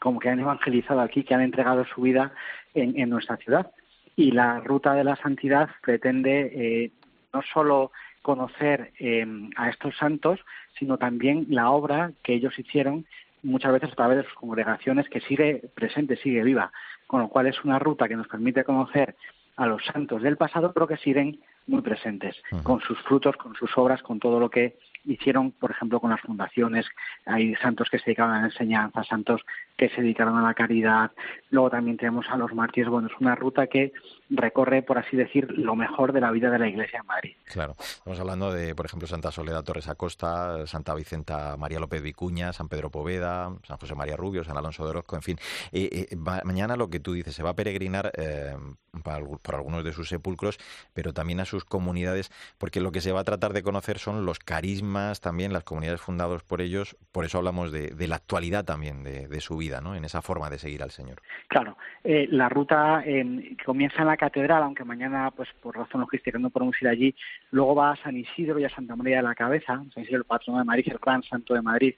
como 0.00 0.18
que 0.18 0.30
han 0.30 0.40
evangelizado 0.40 1.02
aquí, 1.02 1.24
que 1.24 1.34
han 1.34 1.42
entregado 1.42 1.84
su 1.84 2.00
vida 2.00 2.32
en, 2.72 3.10
nuestra 3.10 3.36
ciudad. 3.36 3.70
Y 4.16 4.30
la 4.30 4.60
ruta 4.60 4.94
de 4.94 5.04
la 5.04 5.16
santidad 5.16 5.68
pretende 5.82 6.52
eh, 6.54 6.90
no 7.34 7.42
solo 7.52 7.92
conocer 8.22 8.92
eh, 8.98 9.26
a 9.56 9.68
estos 9.68 9.94
santos, 9.98 10.40
sino 10.78 10.96
también 10.96 11.46
la 11.50 11.70
obra 11.70 12.12
que 12.22 12.32
ellos 12.32 12.58
hicieron 12.58 13.04
muchas 13.42 13.72
veces 13.72 13.92
a 13.92 13.96
través 13.96 14.16
de 14.18 14.24
sus 14.24 14.34
congregaciones 14.34 15.06
que 15.10 15.20
sigue 15.20 15.64
presente, 15.74 16.16
sigue 16.16 16.42
viva, 16.44 16.72
con 17.06 17.20
lo 17.20 17.28
cual 17.28 17.46
es 17.48 17.62
una 17.62 17.78
ruta 17.78 18.08
que 18.08 18.16
nos 18.16 18.28
permite 18.28 18.64
conocer 18.64 19.16
a 19.56 19.66
los 19.66 19.84
santos 19.84 20.22
del 20.22 20.38
pasado, 20.38 20.72
pero 20.72 20.86
que 20.86 20.96
siguen 20.96 21.38
muy 21.66 21.82
presentes, 21.82 22.36
con 22.62 22.80
sus 22.80 22.98
frutos, 23.02 23.36
con 23.36 23.54
sus 23.54 23.70
obras, 23.76 24.02
con 24.02 24.18
todo 24.18 24.40
lo 24.40 24.50
que 24.50 24.78
hicieron, 25.04 25.52
por 25.52 25.70
ejemplo, 25.70 26.00
con 26.00 26.10
las 26.10 26.20
fundaciones. 26.20 26.86
Hay 27.26 27.54
santos 27.56 27.88
que 27.90 27.98
se 27.98 28.06
dedicaban 28.06 28.36
a 28.36 28.40
la 28.40 28.46
enseñanza, 28.46 29.04
santos 29.04 29.42
que 29.76 29.88
se 29.90 30.02
dedicaron 30.02 30.36
a 30.38 30.42
la 30.42 30.54
caridad. 30.54 31.10
Luego 31.50 31.70
también 31.70 31.96
tenemos 31.96 32.26
a 32.30 32.36
los 32.36 32.52
mártires. 32.54 32.88
Bueno, 32.88 33.08
es 33.08 33.20
una 33.20 33.34
ruta 33.34 33.66
que 33.66 33.92
recorre, 34.30 34.82
por 34.82 34.98
así 34.98 35.16
decir, 35.16 35.50
lo 35.58 35.76
mejor 35.76 36.12
de 36.12 36.20
la 36.20 36.30
vida 36.30 36.50
de 36.50 36.58
la 36.58 36.68
Iglesia 36.68 37.00
en 37.00 37.06
Madrid. 37.06 37.36
Claro. 37.44 37.74
Estamos 37.78 38.20
hablando 38.20 38.52
de, 38.52 38.74
por 38.74 38.86
ejemplo, 38.86 39.08
Santa 39.08 39.30
Soledad 39.30 39.64
Torres 39.64 39.88
Acosta, 39.88 40.66
Santa 40.66 40.94
Vicenta 40.94 41.56
María 41.56 41.80
López 41.80 42.02
Vicuña, 42.02 42.52
San 42.52 42.68
Pedro 42.68 42.90
Poveda, 42.90 43.52
San 43.66 43.78
José 43.78 43.94
María 43.94 44.16
Rubio, 44.16 44.44
San 44.44 44.56
Alonso 44.56 44.84
de 44.84 44.90
Orozco, 44.90 45.16
en 45.16 45.22
fin. 45.22 45.38
Eh, 45.72 46.08
eh, 46.10 46.16
mañana 46.44 46.76
lo 46.76 46.88
que 46.88 47.00
tú 47.00 47.12
dices, 47.12 47.34
se 47.34 47.42
va 47.42 47.50
a 47.50 47.56
peregrinar 47.56 48.12
eh, 48.16 48.56
por 49.02 49.54
algunos 49.54 49.84
de 49.84 49.92
sus 49.92 50.08
sepulcros, 50.08 50.58
pero 50.92 51.12
también 51.12 51.40
a 51.40 51.44
sus 51.44 51.64
comunidades, 51.64 52.30
porque 52.58 52.80
lo 52.80 52.92
que 52.92 53.00
se 53.00 53.12
va 53.12 53.20
a 53.20 53.24
tratar 53.24 53.52
de 53.52 53.62
conocer 53.62 53.98
son 53.98 54.26
los 54.26 54.38
carismas, 54.38 54.91
también 55.20 55.52
las 55.52 55.64
comunidades 55.64 56.00
fundadas 56.00 56.42
por 56.42 56.60
ellos, 56.60 56.96
por 57.12 57.24
eso 57.24 57.38
hablamos 57.38 57.72
de, 57.72 58.06
la 58.06 58.16
actualidad 58.16 58.64
también 58.64 59.02
de, 59.02 59.40
su 59.40 59.56
vida, 59.56 59.80
¿no? 59.80 59.94
En 59.94 60.04
esa 60.04 60.22
forma 60.22 60.50
de 60.50 60.58
seguir 60.58 60.82
al 60.82 60.90
Señor. 60.90 61.20
Claro, 61.48 61.76
eh, 62.04 62.26
la 62.30 62.48
ruta 62.48 63.02
eh, 63.04 63.56
comienza 63.64 64.02
en 64.02 64.08
la 64.08 64.16
catedral, 64.16 64.62
aunque 64.62 64.84
mañana, 64.84 65.30
pues 65.30 65.48
por 65.60 65.76
razón 65.76 66.00
logística 66.00 66.38
no 66.38 66.50
podemos 66.50 66.80
ir 66.80 66.88
allí, 66.88 67.14
luego 67.50 67.74
va 67.74 67.92
a 67.92 67.96
San 67.96 68.16
Isidro 68.16 68.58
y 68.58 68.64
a 68.64 68.70
Santa 68.70 68.96
María 68.96 69.16
de 69.16 69.22
la 69.22 69.34
Cabeza, 69.34 69.82
San 69.92 70.02
Isidro 70.02 70.18
el 70.18 70.24
patrono 70.24 70.58
de 70.58 70.64
Madrid, 70.64 70.88
el 70.90 70.98
gran 70.98 71.22
santo 71.22 71.54
de 71.54 71.62
Madrid, 71.62 71.94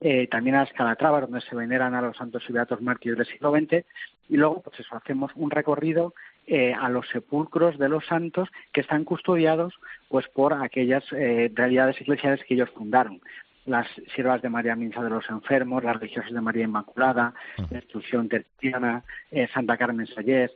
eh, 0.00 0.28
también 0.28 0.56
a 0.56 0.62
Escalatrava, 0.62 1.20
donde 1.20 1.40
se 1.40 1.56
veneran 1.56 1.94
a 1.94 2.00
los 2.00 2.16
santos 2.16 2.44
y 2.48 2.52
beatos 2.52 2.80
mártires 2.80 3.18
del 3.18 3.26
siglo 3.26 3.50
XX, 3.50 3.84
y 4.28 4.36
luego, 4.36 4.62
pues 4.62 4.78
eso, 4.80 4.94
hacemos 4.94 5.32
un 5.34 5.50
recorrido 5.50 6.14
eh, 6.48 6.74
a 6.74 6.88
los 6.88 7.08
sepulcros 7.08 7.78
de 7.78 7.88
los 7.88 8.06
santos 8.06 8.48
que 8.72 8.80
están 8.80 9.04
custodiados 9.04 9.74
pues 10.08 10.26
por 10.28 10.54
aquellas 10.54 11.04
eh, 11.12 11.50
realidades 11.54 12.00
eclesiales 12.00 12.42
que 12.44 12.54
ellos 12.54 12.70
fundaron 12.70 13.20
las 13.66 13.86
siervas 14.14 14.40
de 14.40 14.48
María 14.48 14.74
Minza 14.74 15.02
de 15.02 15.10
los 15.10 15.28
Enfermos, 15.28 15.84
las 15.84 16.00
religiosas 16.00 16.32
de 16.32 16.40
María 16.40 16.64
Inmaculada, 16.64 17.34
la 17.70 17.76
Instrucción 17.76 18.26
Terciana, 18.26 19.04
Santa 19.52 19.76
Carmen 19.76 20.06
Sayés, 20.06 20.52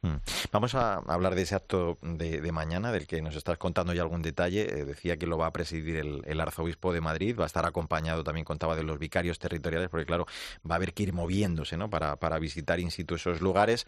Mm. 0.00 0.14
Vamos 0.52 0.76
a 0.76 0.98
hablar 0.98 1.34
de 1.34 1.42
ese 1.42 1.56
acto 1.56 1.98
de, 2.02 2.52
mañana, 2.52 2.92
del 2.92 3.08
que 3.08 3.20
nos 3.20 3.34
estás 3.34 3.58
contando 3.58 3.92
ya 3.92 4.02
algún 4.02 4.22
detalle. 4.22 4.62
Eh, 4.62 4.84
decía 4.84 5.16
que 5.16 5.26
lo 5.26 5.38
va 5.38 5.46
a 5.46 5.52
presidir 5.52 5.96
el, 5.96 6.40
arzobispo 6.40 6.92
de 6.92 7.00
Madrid, 7.00 7.36
va 7.38 7.44
a 7.44 7.46
estar 7.46 7.66
acompañado, 7.66 8.22
también 8.22 8.44
contaba, 8.44 8.76
de 8.76 8.84
los 8.84 8.98
vicarios 8.98 9.38
territoriales, 9.40 9.88
porque 9.88 10.06
claro, 10.06 10.26
va 10.68 10.74
a 10.74 10.76
haber 10.76 10.92
que 10.94 11.02
ir 11.02 11.12
moviéndose 11.12 11.76
¿no? 11.76 11.90
para, 11.90 12.16
para 12.16 12.38
visitar 12.38 12.78
in 12.78 12.92
situ 12.92 13.16
esos 13.16 13.40
lugares 13.40 13.86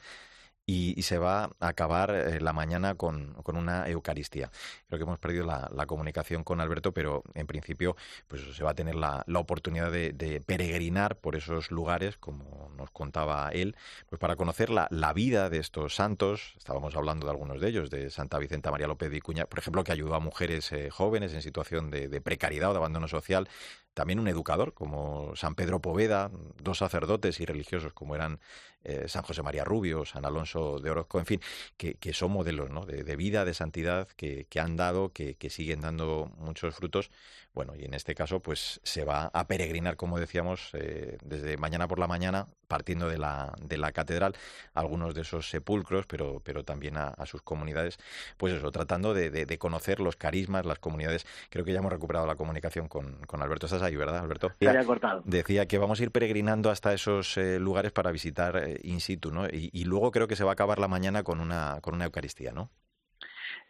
y, 0.71 1.03
se 1.03 1.19
va 1.19 1.51
a 1.59 1.69
acabar 1.69 2.11
eh, 2.11 2.41
la 2.41 2.53
mañana 2.53 2.95
con, 2.95 3.35
con, 3.43 3.57
una 3.57 3.89
Eucaristía. 3.89 4.51
Creo 4.89 4.99
que 4.99 5.03
hemos 5.03 5.19
perdido 5.19 5.45
la, 5.45 5.87
comunicación 5.87 6.45
con 6.45 6.61
Alberto, 6.61 6.93
pero 6.93 7.25
en 7.35 7.47
principio 7.49 7.97
pues 8.29 8.43
se 8.55 8.63
va 8.63 8.71
a 8.71 8.75
tener 8.75 8.95
la, 8.95 9.25
la 9.27 9.41
oportunidad 9.41 9.91
de, 9.91 10.43
peregrinar 10.47 11.17
por 11.17 11.35
esos 11.35 11.73
lugares, 11.73 12.17
como 12.17 12.71
nos 12.77 12.91
contaba 12.91 13.51
él, 13.53 13.75
pues 14.09 14.21
para 14.21 14.37
conocer 14.37 14.71
la, 14.71 14.87
la, 14.91 15.13
vida 15.13 15.51
de 15.51 15.59
estos 15.59 15.97
santos. 15.97 16.55
Estábamos 16.57 16.95
hablando 16.95 17.27
de 17.27 17.33
algunos 17.33 17.61
de 17.61 17.69
ellos, 17.69 17.91
de 17.91 18.11
Santa 18.11 18.39
Vicenta 18.39 18.71
María 18.71 18.87
López 18.87 19.11
de 19.11 19.17
Icuña, 19.17 19.47
por 19.47 19.59
ejemplo, 19.59 19.83
que 19.83 19.93
ayudó 19.93 20.15
a 20.15 20.21
mujeres 20.21 20.71
eh, 20.71 20.91
jóvenes 20.91 21.35
en 21.35 21.43
situación 21.43 21.91
de, 21.91 22.07
de 22.07 22.21
precariedad 22.21 22.71
o 22.71 22.73
de 22.75 22.79
abandono 22.79 23.09
social 23.09 23.49
también 23.95 24.21
un 24.21 24.29
educador 24.29 24.73
como 24.73 25.35
San 25.37 25.55
Pedro 25.55 25.81
Poveda, 25.81 26.31
dos 26.63 26.79
sacerdotes 26.79 27.41
y 27.41 27.45
religiosos 27.45 27.93
como 27.93 28.15
eran 28.15 28.41
eh, 28.83 29.05
San 29.09 29.23
José 29.23 29.43
María 29.43 29.65
Rubio, 29.65 30.05
San 30.05 30.25
Alonso 30.25 30.79
de 30.79 30.91
Orozco, 30.91 31.19
en 31.19 31.27
fin, 31.27 31.41
que, 31.77 32.13
son 32.13 32.33
modelos 32.33 32.71
¿no? 32.71 32.87
de, 32.87 33.17
vida, 33.17 33.45
de 33.45 33.55
santidad, 33.55 34.09
que, 34.17 34.47
han 34.59 34.77
dado, 34.77 35.13
que, 35.13 35.37
siguen 35.51 35.81
dando 35.81 36.31
muchos 36.39 36.75
frutos. 36.75 37.11
Bueno, 37.53 37.75
y 37.77 37.85
en 37.85 37.95
este 37.95 38.15
caso, 38.15 38.41
pues 38.41 38.81
se 38.85 39.05
va 39.05 39.31
a 39.33 39.47
peregrinar, 39.49 39.97
como 39.97 40.19
decíamos, 40.19 40.71
eh, 40.75 41.19
desde 41.25 41.57
mañana 41.57 41.89
por 41.89 41.99
la 41.99 42.07
mañana, 42.07 42.47
partiendo 42.69 43.09
de 43.09 43.19
la, 43.19 43.53
de 43.61 43.77
la 43.77 43.91
catedral, 43.91 44.37
algunos 44.75 45.15
de 45.15 45.23
esos 45.23 45.51
sepulcros, 45.51 46.07
pero, 46.07 46.41
pero 46.45 46.65
también 46.65 46.97
a, 46.97 47.15
sus 47.27 47.43
comunidades, 47.43 47.99
pues 48.37 48.55
eso, 48.55 48.71
tratando 48.71 49.13
de, 49.13 49.59
conocer 49.59 50.01
los 50.01 50.17
carismas, 50.17 50.65
las 50.65 50.79
comunidades. 50.79 51.27
Creo 51.51 51.65
que 51.65 51.73
ya 51.73 51.81
hemos 51.81 51.93
recuperado 51.93 52.27
la 52.27 52.37
comunicación 52.37 52.89
con, 52.89 53.17
con 53.27 53.43
Alberto. 53.43 53.67
Estás 53.67 53.83
ahí, 53.83 53.97
¿verdad, 53.97 54.19
Alberto? 54.21 54.53
Ya, 54.61 54.83
cortado. 54.85 55.23
Decía 55.25 55.67
que 55.67 55.79
vamos 55.79 56.01
a 56.01 56.05
ir 56.05 56.13
peregrinando 56.13 56.71
hasta 56.71 56.95
esos 56.95 57.37
eh, 57.37 57.59
lugares 57.59 57.93
para 57.93 58.13
visitar 58.13 58.57
in 58.83 59.01
situ, 59.01 59.31
¿no? 59.31 59.47
Y, 59.49 59.85
luego 59.85 60.11
creo 60.11 60.29
que 60.29 60.37
se 60.37 60.45
va 60.45 60.51
a 60.51 60.53
acabar 60.55 60.79
la 60.79 60.89
mañana 60.89 61.23
con 61.23 61.41
una, 61.41 61.79
con 61.83 61.95
una 61.95 62.05
Eucaristía, 62.05 62.53
¿no? 62.53 62.71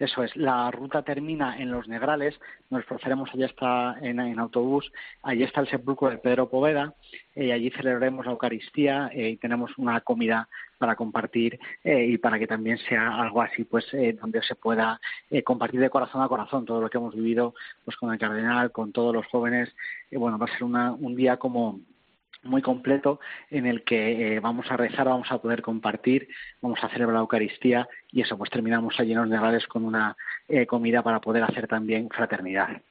Eso 0.00 0.24
es, 0.24 0.34
la 0.34 0.70
ruta 0.70 1.02
termina 1.02 1.58
en 1.58 1.70
Los 1.70 1.86
Negrales, 1.86 2.40
nos 2.70 2.86
procedemos 2.86 3.28
allá 3.34 3.44
está 3.44 3.96
en, 4.00 4.38
autobús, 4.38 4.90
allí 5.22 5.42
está 5.42 5.60
el 5.60 5.68
sepulcro 5.68 6.08
de 6.08 6.16
Pedro 6.16 6.48
Poveda, 6.48 6.94
y 7.36 7.50
eh, 7.50 7.52
allí 7.52 7.70
celebraremos 7.70 8.24
la 8.24 8.32
Eucaristía 8.32 9.10
eh, 9.12 9.28
y 9.28 9.36
tenemos 9.36 9.76
una 9.76 10.00
comida 10.00 10.48
para 10.78 10.96
compartir 10.96 11.60
eh, 11.84 12.06
y 12.06 12.16
para 12.16 12.38
que 12.38 12.46
también 12.46 12.78
sea 12.78 13.20
algo 13.20 13.42
así, 13.42 13.64
pues 13.64 13.84
donde 14.18 14.42
se 14.42 14.54
pueda 14.54 14.98
compartir 15.44 15.80
de 15.80 15.90
corazón 15.90 16.22
a 16.22 16.28
corazón 16.28 16.64
todo 16.64 16.80
lo 16.80 16.88
que 16.88 16.96
hemos 16.96 17.14
vivido 17.14 17.54
pues 17.84 17.94
con 17.98 18.10
el 18.10 18.18
cardenal, 18.18 18.72
con 18.72 18.92
todos 18.92 19.14
los 19.14 19.26
jóvenes. 19.26 19.68
y 20.10 20.16
bueno, 20.16 20.38
va 20.38 20.46
a 20.46 20.52
ser 20.52 20.64
un 20.64 21.14
día 21.14 21.36
como 21.36 21.80
muy 22.42 22.62
completo 22.62 23.20
en 23.50 23.66
el 23.66 23.84
que 23.84 24.36
eh, 24.36 24.40
vamos 24.40 24.70
a 24.70 24.76
rezar, 24.76 25.06
vamos 25.06 25.30
a 25.30 25.38
poder 25.38 25.62
compartir, 25.62 26.28
vamos 26.60 26.78
a 26.82 26.88
celebrar 26.88 27.14
la 27.14 27.20
Eucaristía 27.20 27.88
y 28.12 28.20
eso, 28.22 28.36
pues 28.36 28.50
terminamos 28.50 28.94
allí 28.98 29.12
en 29.12 29.30
los 29.30 29.66
con 29.66 29.84
una 29.84 30.16
eh, 30.48 30.66
comida 30.66 31.02
para 31.02 31.20
poder 31.20 31.44
hacer 31.44 31.68
también 31.68 32.08
fraternidad. 32.10 32.82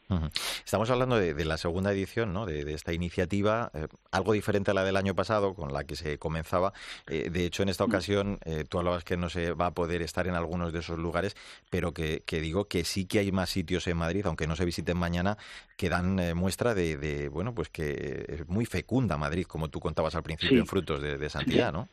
Estamos 0.66 0.90
hablando 0.90 1.18
de, 1.18 1.46
la 1.46 1.58
segunda 1.58 1.92
edición 1.92 2.34
¿no? 2.34 2.46
de, 2.46 2.74
esta 2.74 2.94
iniciativa, 2.94 3.70
eh, 3.74 3.88
algo 4.12 4.34
diferente 4.34 4.72
a 4.72 4.74
la 4.74 4.84
del 4.84 4.96
año 4.98 5.14
pasado, 5.14 5.54
con 5.54 5.74
la 5.74 5.84
que 5.84 5.96
se 5.96 6.18
comenzaba. 6.18 6.74
Eh, 7.08 7.30
de 7.30 7.46
hecho, 7.46 7.64
en 7.64 7.70
esta 7.70 7.84
ocasión, 7.84 8.40
tú 8.70 8.80
hablabas 8.80 9.04
que 9.04 9.18
no 9.18 9.30
se 9.30 9.52
va 9.54 9.68
a 9.68 9.74
poder 9.74 10.02
estar 10.02 10.28
en 10.28 10.36
algunos 10.36 10.74
de 10.74 10.80
esos 10.80 10.98
lugares, 10.98 11.36
pero 11.70 11.94
que, 11.94 12.24
digo 12.30 12.66
que 12.66 12.84
sí 12.84 13.06
que 13.06 13.20
hay 13.20 13.32
más 13.32 13.50
sitios 13.50 13.88
en 13.88 13.98
Madrid, 13.98 14.26
aunque 14.26 14.48
no 14.48 14.56
se 14.56 14.66
visiten 14.66 14.98
mañana, 14.98 15.38
que 15.78 15.90
dan 15.90 16.20
muestra 16.36 16.74
de, 16.74 17.30
bueno, 17.32 17.54
pues 17.54 17.70
que 17.70 18.26
es 18.28 18.48
muy 18.48 18.66
fecunda 18.66 19.18
Madrid, 19.18 19.46
como 19.46 19.68
tú 19.70 19.80
contabas 19.80 20.16
al 20.16 20.24
principio, 20.24 20.60
en 20.60 20.66
frutos 20.66 21.02
de, 21.02 21.30
santidad, 21.30 21.72
¿no? 21.72 21.88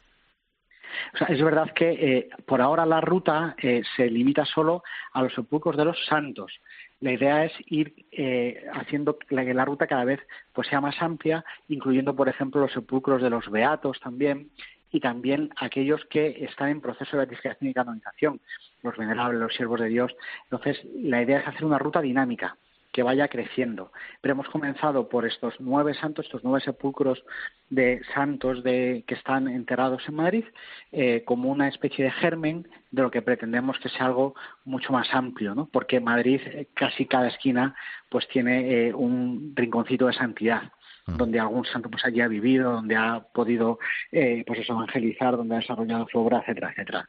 Es 1.28 1.42
verdad 1.42 1.72
que 1.72 1.90
eh, 1.90 2.28
por 2.46 2.60
ahora 2.60 2.86
la 2.86 3.00
ruta 3.00 3.54
eh, 3.58 3.82
se 3.96 4.10
limita 4.10 4.44
solo 4.44 4.82
a 5.12 5.22
los 5.22 5.34
sepulcros 5.34 5.76
de 5.76 5.84
los 5.84 6.04
santos. 6.06 6.52
La 7.00 7.12
idea 7.12 7.44
es 7.44 7.52
ir 7.66 8.06
eh, 8.12 8.64
haciendo 8.72 9.18
que 9.18 9.34
la, 9.34 9.64
ruta 9.64 9.86
cada 9.86 10.04
vez 10.04 10.20
pues 10.52 10.68
sea 10.68 10.80
más 10.80 11.00
amplia, 11.00 11.44
incluyendo, 11.68 12.16
por 12.16 12.28
ejemplo, 12.28 12.60
los 12.60 12.72
sepulcros 12.72 13.22
de 13.22 13.30
los 13.30 13.50
beatos 13.50 14.00
también 14.00 14.50
y 14.90 15.00
también 15.00 15.50
aquellos 15.56 16.04
que 16.06 16.44
están 16.44 16.70
en 16.70 16.80
proceso 16.80 17.12
de 17.12 17.26
beatificación 17.26 17.70
y 17.70 17.74
canonización, 17.74 18.40
los 18.82 18.96
venerables, 18.96 19.40
los 19.40 19.54
siervos 19.54 19.80
de 19.80 19.88
Dios. 19.88 20.14
Entonces, 20.44 20.80
la 20.94 21.22
idea 21.22 21.40
es 21.40 21.48
hacer 21.48 21.64
una 21.64 21.78
ruta 21.78 22.00
dinámica 22.00 22.56
que 22.96 23.02
vaya 23.02 23.28
creciendo. 23.28 23.92
Pero 24.22 24.32
hemos 24.32 24.48
comenzado 24.48 25.10
por 25.10 25.26
estos 25.26 25.52
nueve 25.58 25.92
santos, 25.92 26.24
estos 26.24 26.42
nueve 26.42 26.62
sepulcros 26.64 27.22
de 27.68 28.00
santos 28.14 28.64
de, 28.64 29.04
que 29.06 29.14
están 29.14 29.48
enterrados 29.48 30.02
en 30.08 30.14
Madrid, 30.14 30.44
eh, 30.92 31.22
como 31.26 31.50
una 31.50 31.68
especie 31.68 32.06
de 32.06 32.10
germen 32.10 32.66
de 32.90 33.02
lo 33.02 33.10
que 33.10 33.20
pretendemos 33.20 33.78
que 33.80 33.90
sea 33.90 34.06
algo 34.06 34.34
mucho 34.64 34.94
más 34.94 35.08
amplio, 35.12 35.54
¿no? 35.54 35.66
Porque 35.70 36.00
Madrid, 36.00 36.40
eh, 36.46 36.68
casi 36.72 37.04
cada 37.04 37.28
esquina, 37.28 37.76
pues 38.08 38.26
tiene 38.28 38.86
eh, 38.86 38.94
un 38.94 39.52
rinconcito 39.54 40.06
de 40.06 40.14
santidad 40.14 40.72
donde 41.06 41.38
algún 41.38 41.64
santo 41.64 41.88
pues 41.88 42.04
allí 42.04 42.20
ha 42.20 42.28
vivido, 42.28 42.72
donde 42.72 42.96
ha 42.96 43.20
podido 43.32 43.78
eh, 44.10 44.42
pues 44.46 44.68
evangelizar, 44.68 45.36
donde 45.36 45.54
ha 45.54 45.58
desarrollado 45.58 46.06
su 46.10 46.18
obra, 46.18 46.40
etcétera, 46.40 46.70
etcétera. 46.72 47.08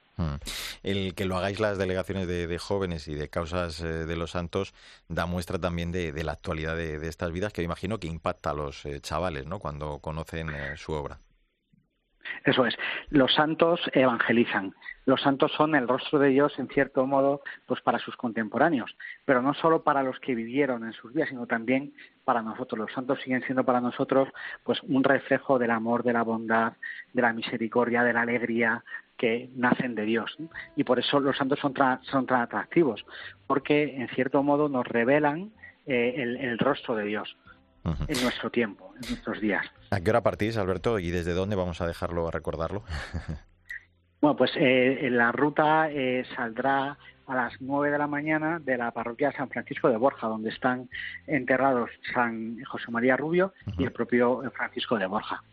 El 0.83 1.15
que 1.15 1.25
lo 1.25 1.37
hagáis 1.37 1.59
las 1.59 1.77
delegaciones 1.77 2.27
de, 2.27 2.57
jóvenes 2.59 3.07
y 3.07 3.15
de 3.15 3.29
causas 3.29 3.81
eh, 3.81 4.05
de 4.05 4.15
los 4.15 4.31
santos 4.31 4.73
da 5.07 5.25
muestra 5.25 5.59
también 5.59 5.91
de, 5.91 6.23
la 6.23 6.33
actualidad 6.33 6.75
de, 6.75 7.07
estas 7.07 7.31
vidas 7.31 7.53
que 7.53 7.61
me 7.61 7.65
imagino 7.65 7.99
que 7.99 8.07
impacta 8.07 8.51
a 8.51 8.53
los 8.53 8.85
eh, 8.85 8.99
chavales, 9.01 9.47
¿no? 9.47 9.59
Cuando 9.59 9.99
conocen 9.99 10.49
su 10.75 10.93
obra. 10.93 11.19
Eso 12.43 12.65
es. 12.65 12.77
Los 13.09 13.33
santos 13.33 13.79
evangelizan. 13.93 14.73
Los 15.05 15.21
santos 15.21 15.53
son 15.53 15.73
el 15.75 15.87
rostro 15.87 16.19
de 16.19 16.29
Dios, 16.29 16.59
en 16.59 16.67
cierto 16.67 17.05
modo, 17.05 17.41
pues 17.65 17.81
para 17.81 17.97
sus 17.97 18.17
contemporáneos, 18.17 18.93
pero 19.23 19.41
no 19.41 19.53
solo 19.53 19.83
para 19.83 20.03
los 20.03 20.19
que 20.19 20.35
vivieron 20.35 20.83
en 20.83 20.91
sus 20.91 21.13
días, 21.13 21.29
sino 21.29 21.47
también 21.47 21.93
para 22.25 22.41
nosotros. 22.41 22.79
Los 22.79 22.91
santos 22.91 23.19
siguen 23.23 23.41
siendo 23.43 23.63
para 23.63 23.79
nosotros, 23.79 24.27
pues, 24.63 24.81
un 24.83 25.05
reflejo 25.05 25.59
del 25.59 25.71
amor, 25.71 26.03
de 26.03 26.11
la 26.11 26.23
bondad, 26.23 26.73
de 27.13 27.21
la 27.21 27.31
misericordia, 27.31 28.03
de 28.03 28.11
la 28.11 28.21
alegría 28.23 28.83
que 29.15 29.49
nacen 29.55 29.95
de 29.95 30.03
Dios. 30.03 30.37
Y 30.75 30.83
por 30.83 30.99
eso 30.99 31.21
los 31.21 31.37
santos 31.37 31.59
son, 31.59 31.73
son 32.01 32.25
tan 32.25 32.41
atractivos, 32.41 33.05
porque 33.47 33.95
en 33.95 34.09
cierto 34.09 34.43
modo 34.43 34.67
nos 34.67 34.85
revelan 34.85 35.51
eh, 35.85 36.15
el 36.17 36.59
rostro 36.59 36.95
de 36.95 37.05
Dios 37.05 37.37
en 38.07 38.21
nuestro 38.21 38.49
tiempo, 38.49 38.93
en 39.01 39.09
nuestros 39.09 39.39
días. 39.39 39.65
¿A 39.91 39.99
qué 39.99 40.09
hora 40.09 40.21
partís, 40.21 40.57
Alberto? 40.57 40.99
¿Y 40.99 41.11
desde 41.11 41.33
dónde 41.33 41.55
vamos 41.55 41.81
a 41.81 41.87
dejarlo 41.87 42.27
a 42.27 42.31
recordarlo? 42.31 42.83
bueno, 44.21 44.35
pues 44.35 44.51
eh, 44.55 45.09
la 45.11 45.31
ruta 45.31 45.89
eh, 45.89 46.25
saldrá 46.35 46.97
a 47.27 47.35
las 47.35 47.53
nueve 47.59 47.91
de 47.91 47.97
la 47.97 48.07
mañana 48.07 48.59
de 48.59 48.77
la 48.77 48.91
parroquia 48.91 49.31
San 49.33 49.49
Francisco 49.49 49.89
de 49.89 49.97
Borja, 49.97 50.27
donde 50.27 50.49
están 50.49 50.89
enterrados 51.27 51.89
San 52.13 52.63
José 52.63 52.89
María 52.89 53.17
Rubio 53.17 53.53
y 53.77 53.83
el 53.83 53.91
propio 53.91 54.41
Francisco 54.55 54.97
de 54.97 55.07
Borja. 55.07 55.43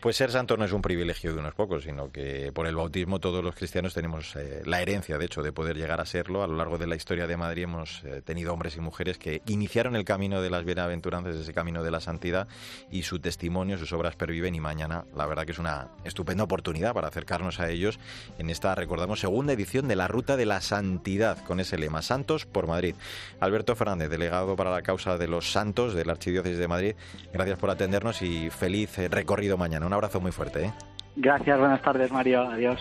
Pues 0.00 0.16
ser 0.16 0.30
santo 0.30 0.56
no 0.56 0.64
es 0.64 0.72
un 0.72 0.82
privilegio 0.82 1.32
de 1.32 1.40
unos 1.40 1.54
pocos, 1.54 1.84
sino 1.84 2.10
que 2.10 2.52
por 2.52 2.66
el 2.66 2.76
bautismo 2.76 3.18
todos 3.18 3.42
los 3.42 3.54
cristianos 3.54 3.94
tenemos 3.94 4.36
eh, 4.36 4.62
la 4.64 4.80
herencia, 4.80 5.18
de 5.18 5.24
hecho, 5.24 5.42
de 5.42 5.52
poder 5.52 5.76
llegar 5.76 6.00
a 6.00 6.06
serlo. 6.06 6.42
A 6.42 6.46
lo 6.46 6.56
largo 6.56 6.78
de 6.78 6.86
la 6.86 6.96
historia 6.96 7.26
de 7.26 7.36
Madrid 7.36 7.64
hemos 7.64 8.02
eh, 8.04 8.22
tenido 8.24 8.52
hombres 8.52 8.76
y 8.76 8.80
mujeres 8.80 9.18
que 9.18 9.42
iniciaron 9.46 9.96
el 9.96 10.04
camino 10.04 10.40
de 10.40 10.50
las 10.50 10.64
bienaventuranzas, 10.64 11.36
ese 11.36 11.52
camino 11.52 11.82
de 11.82 11.90
la 11.90 12.00
santidad, 12.00 12.48
y 12.90 13.02
su 13.02 13.18
testimonio, 13.18 13.78
sus 13.78 13.92
obras 13.92 14.16
perviven. 14.16 14.54
Y 14.54 14.60
mañana, 14.60 15.04
la 15.14 15.26
verdad 15.26 15.44
que 15.44 15.52
es 15.52 15.58
una 15.58 15.88
estupenda 16.04 16.44
oportunidad 16.44 16.94
para 16.94 17.08
acercarnos 17.08 17.60
a 17.60 17.68
ellos 17.70 17.98
en 18.38 18.50
esta, 18.50 18.74
recordamos, 18.74 19.20
segunda 19.20 19.52
edición 19.52 19.88
de 19.88 19.96
la 19.96 20.08
Ruta 20.08 20.36
de 20.36 20.46
la 20.46 20.60
Santidad, 20.60 21.44
con 21.44 21.60
ese 21.60 21.78
lema, 21.78 22.02
Santos 22.02 22.46
por 22.46 22.66
Madrid. 22.66 22.94
Alberto 23.40 23.74
Fernández, 23.76 24.10
delegado 24.10 24.56
para 24.56 24.70
la 24.70 24.82
causa 24.82 25.18
de 25.18 25.28
los 25.28 25.50
santos 25.50 25.94
de 25.94 26.04
la 26.04 26.12
Archidiócesis 26.12 26.58
de 26.58 26.68
Madrid, 26.68 26.94
gracias 27.32 27.58
por 27.58 27.70
atendernos 27.70 28.22
y 28.22 28.50
feliz 28.50 28.98
eh, 28.98 29.08
recorrido 29.48 29.56
mañana. 29.56 29.86
Un 29.86 29.92
abrazo 29.92 30.20
muy 30.20 30.32
fuerte. 30.32 30.66
¿eh? 30.66 30.72
Gracias, 31.16 31.58
buenas 31.58 31.82
tardes, 31.82 32.10
Mario. 32.12 32.42
Adiós. 32.42 32.80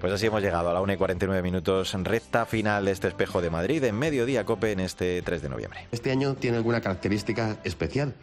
Pues 0.00 0.12
así 0.12 0.26
hemos 0.26 0.42
llegado 0.42 0.70
a 0.70 0.74
la 0.74 0.80
1 0.80 0.94
y 0.94 0.96
49 0.96 1.42
minutos, 1.42 1.94
recta 2.02 2.44
final 2.44 2.84
de 2.84 2.90
este 2.90 3.08
espejo 3.08 3.40
de 3.40 3.50
Madrid, 3.50 3.82
en 3.84 3.96
mediodía 3.98 4.44
COPE 4.44 4.72
en 4.72 4.80
este 4.80 5.22
3 5.22 5.42
de 5.42 5.48
noviembre. 5.48 5.86
Este 5.92 6.10
año 6.10 6.34
tiene 6.34 6.56
alguna 6.56 6.80
característica 6.80 7.56
especial 7.64 8.14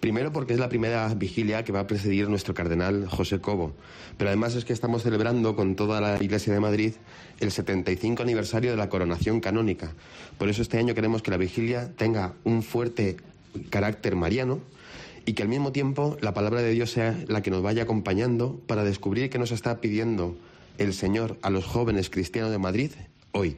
Primero 0.00 0.32
porque 0.32 0.52
es 0.52 0.60
la 0.60 0.68
primera 0.68 1.12
vigilia 1.14 1.64
que 1.64 1.72
va 1.72 1.80
a 1.80 1.86
precedir 1.88 2.28
nuestro 2.28 2.54
cardenal 2.54 3.08
José 3.08 3.40
Cobo, 3.40 3.72
pero 4.16 4.30
además 4.30 4.54
es 4.54 4.64
que 4.64 4.72
estamos 4.72 5.02
celebrando 5.02 5.56
con 5.56 5.74
toda 5.74 6.00
la 6.00 6.22
Iglesia 6.22 6.52
de 6.52 6.60
Madrid 6.60 6.94
el 7.40 7.50
75 7.50 8.22
aniversario 8.22 8.70
de 8.70 8.76
la 8.76 8.88
coronación 8.88 9.40
canónica. 9.40 9.90
Por 10.38 10.48
eso 10.48 10.62
este 10.62 10.78
año 10.78 10.94
queremos 10.94 11.20
que 11.20 11.32
la 11.32 11.36
vigilia 11.36 11.90
tenga 11.96 12.34
un 12.44 12.62
fuerte 12.62 13.16
carácter 13.70 14.14
mariano 14.14 14.60
y 15.26 15.34
que 15.34 15.42
al 15.42 15.48
mismo 15.48 15.72
tiempo 15.72 16.16
la 16.20 16.34
palabra 16.34 16.62
de 16.62 16.70
Dios 16.70 16.90
sea 16.90 17.16
la 17.28 17.42
que 17.42 17.50
nos 17.50 17.62
vaya 17.62 17.84
acompañando 17.84 18.60
para 18.66 18.84
descubrir 18.84 19.30
qué 19.30 19.38
nos 19.38 19.52
está 19.52 19.80
pidiendo 19.80 20.36
el 20.78 20.94
Señor 20.94 21.38
a 21.42 21.50
los 21.50 21.64
jóvenes 21.64 22.10
cristianos 22.10 22.50
de 22.50 22.58
Madrid 22.58 22.90
hoy. 23.32 23.56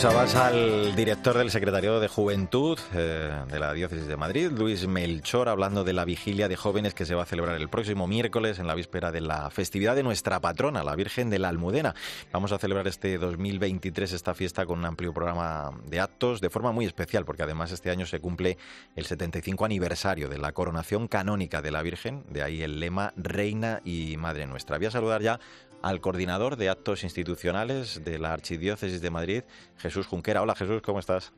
Escuchabas 0.00 0.34
al 0.34 0.96
director 0.96 1.36
del 1.36 1.50
Secretariado 1.50 2.00
de 2.00 2.08
Juventud 2.08 2.78
eh, 2.94 3.30
de 3.52 3.58
la 3.58 3.74
Diócesis 3.74 4.06
de 4.06 4.16
Madrid, 4.16 4.50
Luis 4.50 4.86
Melchor, 4.86 5.50
hablando 5.50 5.84
de 5.84 5.92
la 5.92 6.06
vigilia 6.06 6.48
de 6.48 6.56
jóvenes 6.56 6.94
que 6.94 7.04
se 7.04 7.14
va 7.14 7.24
a 7.24 7.26
celebrar 7.26 7.56
el 7.56 7.68
próximo 7.68 8.06
miércoles 8.06 8.58
en 8.58 8.66
la 8.66 8.74
víspera 8.74 9.12
de 9.12 9.20
la 9.20 9.50
festividad 9.50 9.94
de 9.94 10.02
nuestra 10.02 10.40
patrona, 10.40 10.82
la 10.84 10.96
Virgen 10.96 11.28
de 11.28 11.38
la 11.38 11.50
Almudena. 11.50 11.94
Vamos 12.32 12.50
a 12.52 12.58
celebrar 12.58 12.88
este 12.88 13.18
2023 13.18 14.14
esta 14.14 14.32
fiesta 14.32 14.64
con 14.64 14.78
un 14.78 14.86
amplio 14.86 15.12
programa 15.12 15.70
de 15.84 16.00
actos 16.00 16.40
de 16.40 16.48
forma 16.48 16.72
muy 16.72 16.86
especial, 16.86 17.26
porque 17.26 17.42
además 17.42 17.70
este 17.70 17.90
año 17.90 18.06
se 18.06 18.20
cumple 18.20 18.56
el 18.96 19.04
75 19.04 19.66
aniversario 19.66 20.30
de 20.30 20.38
la 20.38 20.52
coronación 20.52 21.08
canónica 21.08 21.60
de 21.60 21.72
la 21.72 21.82
Virgen, 21.82 22.24
de 22.30 22.42
ahí 22.42 22.62
el 22.62 22.80
lema 22.80 23.12
Reina 23.18 23.82
y 23.84 24.16
Madre 24.16 24.46
Nuestra. 24.46 24.78
Voy 24.78 24.86
a 24.86 24.90
saludar 24.90 25.20
ya 25.20 25.40
al 25.82 26.00
coordinador 26.00 26.56
de 26.56 26.68
actos 26.68 27.04
institucionales 27.04 28.04
de 28.04 28.18
la 28.18 28.32
Archidiócesis 28.32 29.00
de 29.00 29.10
Madrid, 29.10 29.42
Jesús 29.76 30.06
Junquera. 30.06 30.42
Hola 30.42 30.54
Jesús, 30.54 30.82
¿cómo 30.82 30.98
estás? 30.98 31.32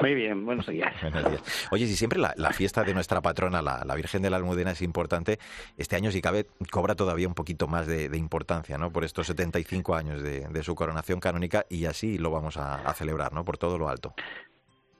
Muy 0.00 0.14
bien, 0.14 0.44
buenos 0.44 0.66
días. 0.66 0.92
Oye, 1.70 1.86
si 1.86 1.96
siempre 1.96 2.18
la, 2.18 2.52
fiesta 2.52 2.84
de 2.84 2.92
nuestra 2.92 3.20
patrona, 3.22 3.62
la, 3.62 3.94
Virgen 3.94 4.22
de 4.22 4.30
la 4.30 4.36
Almudena, 4.36 4.72
es 4.72 4.82
importante, 4.82 5.38
este 5.76 5.96
año, 5.96 6.10
si 6.10 6.20
cabe, 6.20 6.46
cobra 6.70 6.94
todavía 6.94 7.26
un 7.28 7.34
poquito 7.34 7.66
más 7.66 7.86
de, 7.86 8.14
importancia, 8.16 8.76
¿no? 8.76 8.90
Por 8.92 9.04
estos 9.04 9.26
75 9.28 9.94
años 9.94 10.22
de, 10.22 10.62
su 10.62 10.74
coronación 10.74 11.20
canónica 11.20 11.64
y 11.70 11.86
así 11.86 12.18
lo 12.18 12.30
vamos 12.30 12.56
a, 12.56 12.76
a 12.76 12.94
celebrar, 12.94 13.32
¿no? 13.32 13.44
Por 13.44 13.56
todo 13.56 13.78
lo 13.78 13.88
alto. 13.88 14.14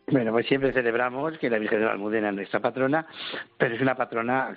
Bueno, 0.08 0.30
pues 0.30 0.46
siempre 0.46 0.72
celebramos 0.72 1.36
que 1.38 1.50
la 1.50 1.58
Virgen 1.58 1.80
de 1.80 1.86
la 1.86 1.90
Almudena 1.90 2.28
es 2.28 2.34
nuestra 2.36 2.60
patrona, 2.60 3.08
pero 3.58 3.74
es 3.74 3.80
una 3.80 3.96
patrona, 3.96 4.56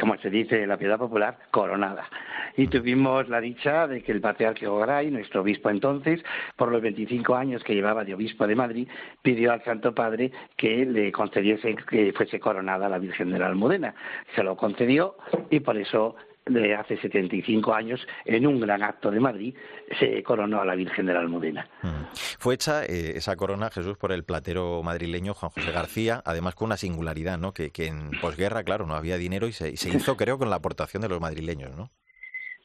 como 0.00 0.16
se 0.16 0.30
dice 0.30 0.62
en 0.62 0.70
la 0.70 0.78
piedad 0.78 0.96
popular, 0.96 1.36
coronada. 1.50 2.08
Y 2.56 2.68
tuvimos 2.68 3.28
la 3.28 3.42
dicha 3.42 3.86
de 3.86 4.02
que 4.02 4.12
el 4.12 4.22
patriarca 4.22 4.66
Garay, 4.66 5.10
nuestro 5.10 5.42
obispo 5.42 5.68
entonces, 5.68 6.24
por 6.56 6.72
los 6.72 6.80
25 6.80 7.34
años 7.34 7.62
que 7.62 7.74
llevaba 7.74 8.04
de 8.04 8.14
obispo 8.14 8.46
de 8.46 8.54
Madrid, 8.54 8.88
pidió 9.20 9.52
al 9.52 9.62
Santo 9.64 9.94
Padre 9.94 10.32
que 10.56 10.86
le 10.86 11.12
concediese 11.12 11.76
que 11.76 12.14
fuese 12.14 12.40
coronada 12.40 12.88
la 12.88 12.98
Virgen 12.98 13.30
de 13.30 13.38
la 13.38 13.48
Almudena. 13.48 13.94
Se 14.34 14.42
lo 14.42 14.56
concedió 14.56 15.16
y 15.50 15.60
por 15.60 15.76
eso 15.76 16.16
de 16.46 16.74
hace 16.74 16.96
75 16.98 17.74
años, 17.74 18.06
en 18.24 18.46
un 18.46 18.60
gran 18.60 18.82
acto 18.82 19.10
de 19.10 19.20
Madrid, 19.20 19.54
se 19.98 20.22
coronó 20.22 20.60
a 20.60 20.64
la 20.64 20.74
Virgen 20.74 21.06
de 21.06 21.12
la 21.12 21.20
Almudena. 21.20 21.68
Mm. 21.82 22.14
Fue 22.38 22.54
hecha 22.54 22.84
eh, 22.84 23.14
esa 23.16 23.36
corona, 23.36 23.70
Jesús, 23.70 23.96
por 23.98 24.12
el 24.12 24.24
platero 24.24 24.82
madrileño 24.82 25.34
Juan 25.34 25.50
José 25.50 25.72
García, 25.72 26.22
además 26.24 26.54
con 26.54 26.66
una 26.66 26.76
singularidad, 26.76 27.38
¿no? 27.38 27.52
Que, 27.52 27.70
en 27.76 28.10
posguerra, 28.20 28.62
claro, 28.62 28.86
no 28.86 28.94
había 28.94 29.16
dinero 29.16 29.46
y 29.48 29.52
se, 29.52 29.70
y 29.70 29.76
se 29.76 29.90
hizo, 29.90 30.16
creo, 30.16 30.38
con 30.38 30.50
la 30.50 30.56
aportación 30.56 31.02
de 31.02 31.08
los 31.08 31.20
madrileños, 31.20 31.76
¿no? 31.76 31.90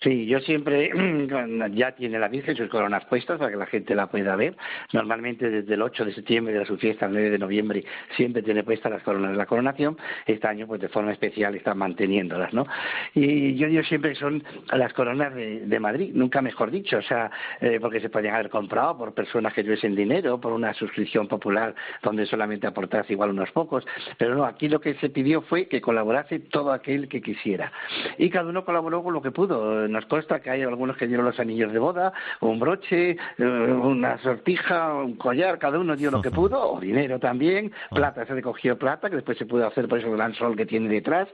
Sí, 0.01 0.25
yo 0.25 0.39
siempre, 0.39 0.89
ya 1.73 1.91
tiene 1.91 2.17
la 2.17 2.27
Virgen 2.27 2.55
sus 2.55 2.69
coronas 2.69 3.05
puestas 3.05 3.37
para 3.37 3.51
que 3.51 3.57
la 3.57 3.67
gente 3.67 3.93
la 3.93 4.07
pueda 4.07 4.35
ver. 4.35 4.57
Normalmente 4.93 5.47
desde 5.47 5.75
el 5.75 5.81
8 5.83 6.05
de 6.05 6.13
septiembre 6.13 6.57
de 6.57 6.65
su 6.65 6.75
fiesta, 6.77 7.05
el 7.05 7.11
9 7.11 7.29
de 7.29 7.37
noviembre, 7.37 7.83
siempre 8.15 8.41
tiene 8.41 8.63
puestas 8.63 8.91
las 8.91 9.03
coronas 9.03 9.31
de 9.31 9.37
la 9.37 9.45
coronación. 9.45 9.95
Este 10.25 10.47
año, 10.47 10.65
pues 10.65 10.81
de 10.81 10.89
forma 10.89 11.11
especial, 11.11 11.53
están 11.53 11.77
manteniéndolas, 11.77 12.51
¿no? 12.51 12.65
Y 13.13 13.55
yo 13.55 13.67
digo 13.67 13.83
siempre 13.83 14.13
que 14.13 14.15
son 14.19 14.43
las 14.73 14.91
coronas 14.93 15.35
de, 15.35 15.79
Madrid, 15.79 16.11
nunca 16.15 16.41
mejor 16.41 16.71
dicho, 16.71 16.97
o 16.97 17.01
sea, 17.03 17.29
eh, 17.59 17.77
porque 17.79 17.99
se 17.99 18.09
podían 18.09 18.33
haber 18.33 18.49
comprado 18.49 18.97
por 18.97 19.13
personas 19.13 19.53
que 19.53 19.63
tuviesen 19.63 19.95
dinero, 19.95 20.41
por 20.41 20.51
una 20.51 20.73
suscripción 20.73 21.27
popular 21.27 21.75
donde 22.01 22.25
solamente 22.25 22.65
aportase 22.65 23.13
igual 23.13 23.29
unos 23.29 23.51
pocos. 23.51 23.85
Pero 24.17 24.33
no, 24.33 24.45
aquí 24.45 24.67
lo 24.67 24.81
que 24.81 24.95
se 24.95 25.09
pidió 25.09 25.41
fue 25.43 25.67
que 25.67 25.79
colaborase 25.79 26.39
todo 26.39 26.71
aquel 26.71 27.07
que 27.07 27.21
quisiera. 27.21 27.71
Y 28.17 28.31
cada 28.31 28.49
uno 28.49 28.65
colaboró 28.65 29.03
con 29.03 29.13
lo 29.13 29.21
que 29.21 29.29
pudo 29.29 29.90
nos 29.91 30.05
consta 30.05 30.39
que 30.39 30.49
hay 30.49 30.61
algunos 30.61 30.97
que 30.97 31.07
dieron 31.07 31.25
los 31.25 31.39
anillos 31.39 31.71
de 31.71 31.79
boda, 31.79 32.13
un 32.39 32.59
broche, 32.59 33.11
eh, 33.11 33.43
una 33.43 34.17
sortija, 34.19 34.93
un 34.93 35.15
collar, 35.15 35.59
cada 35.59 35.79
uno 35.79 35.95
dio 35.95 36.11
lo 36.11 36.21
que 36.21 36.31
pudo, 36.31 36.73
o 36.73 36.79
dinero 36.79 37.19
también, 37.19 37.71
ah. 37.91 37.95
plata, 37.95 38.25
se 38.25 38.33
recogió 38.33 38.77
plata, 38.77 39.09
que 39.09 39.17
después 39.17 39.37
se 39.37 39.45
pudo 39.45 39.67
hacer 39.67 39.87
por 39.87 39.99
eso 39.99 40.11
gran 40.11 40.33
sol 40.35 40.55
que 40.55 40.65
tiene 40.65 40.89
detrás, 40.89 41.27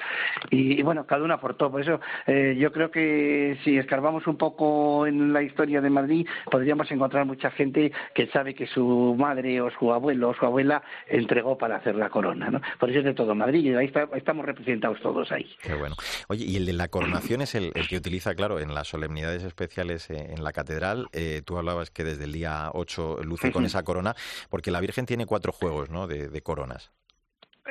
y, 0.50 0.82
bueno, 0.84 1.06
cada 1.06 1.24
uno 1.24 1.34
aportó, 1.34 1.72
por 1.72 1.82
eso 1.82 2.00
eh, 2.26 2.56
yo 2.60 2.72
creo 2.72 2.92
que 2.92 3.58
si 3.64 3.78
escarbamos 3.78 4.28
un 4.28 4.38
poco 4.38 5.06
en 5.06 5.34
la 5.34 5.42
historia 5.42 5.82
de 5.82 5.90
Madrid, 5.90 6.28
podríamos 6.50 6.90
encontrar 6.92 7.26
mucha 7.26 7.52
gente 7.52 7.92
que 8.14 8.28
sabe 8.28 8.54
que 8.54 8.68
su 8.68 9.16
madre 9.18 9.62
o 9.62 9.70
su 9.72 9.92
abuelo 9.92 10.30
o 10.30 10.34
su 10.34 10.46
abuela 10.46 10.82
entregó 11.08 11.58
para 11.58 11.78
hacer 11.78 11.96
la 11.96 12.10
corona, 12.10 12.50
¿no? 12.50 12.62
Por 12.80 12.90
eso 12.90 13.00
es 13.00 13.06
de 13.06 13.14
todo 13.14 13.36
Madrid, 13.36 13.66
y 13.66 13.76
ahí 13.76 13.92
estamos 14.16 14.46
representados 14.46 15.00
todos 15.02 15.32
ahí. 15.32 15.48
Qué 15.62 15.74
bueno. 15.74 15.96
Oye, 16.28 16.46
y 16.46 16.56
el 16.56 16.66
de 16.66 16.74
la 16.74 16.88
coronación 16.88 17.42
es 17.42 17.56
el, 17.56 17.72
el 17.76 17.88
que 17.88 17.98
utiliza, 17.98 18.34
claro, 18.36 18.47
en 18.60 18.74
las 18.74 18.88
solemnidades 18.88 19.44
especiales 19.44 20.10
eh, 20.10 20.34
en 20.34 20.44
la 20.44 20.54
catedral, 20.54 21.08
eh, 21.12 21.42
tú 21.46 21.58
hablabas 21.58 21.92
que 21.92 22.04
desde 22.04 22.24
el 22.24 22.32
día 22.32 22.72
8 22.74 23.20
luce 23.24 23.52
con 23.52 23.66
esa 23.66 23.84
corona, 23.84 24.16
porque 24.50 24.72
la 24.72 24.80
Virgen 24.80 25.06
tiene 25.06 25.26
cuatro 25.26 25.52
juegos 25.52 25.90
¿no? 25.90 26.08
de 26.08 26.42
coronas. 26.42 26.92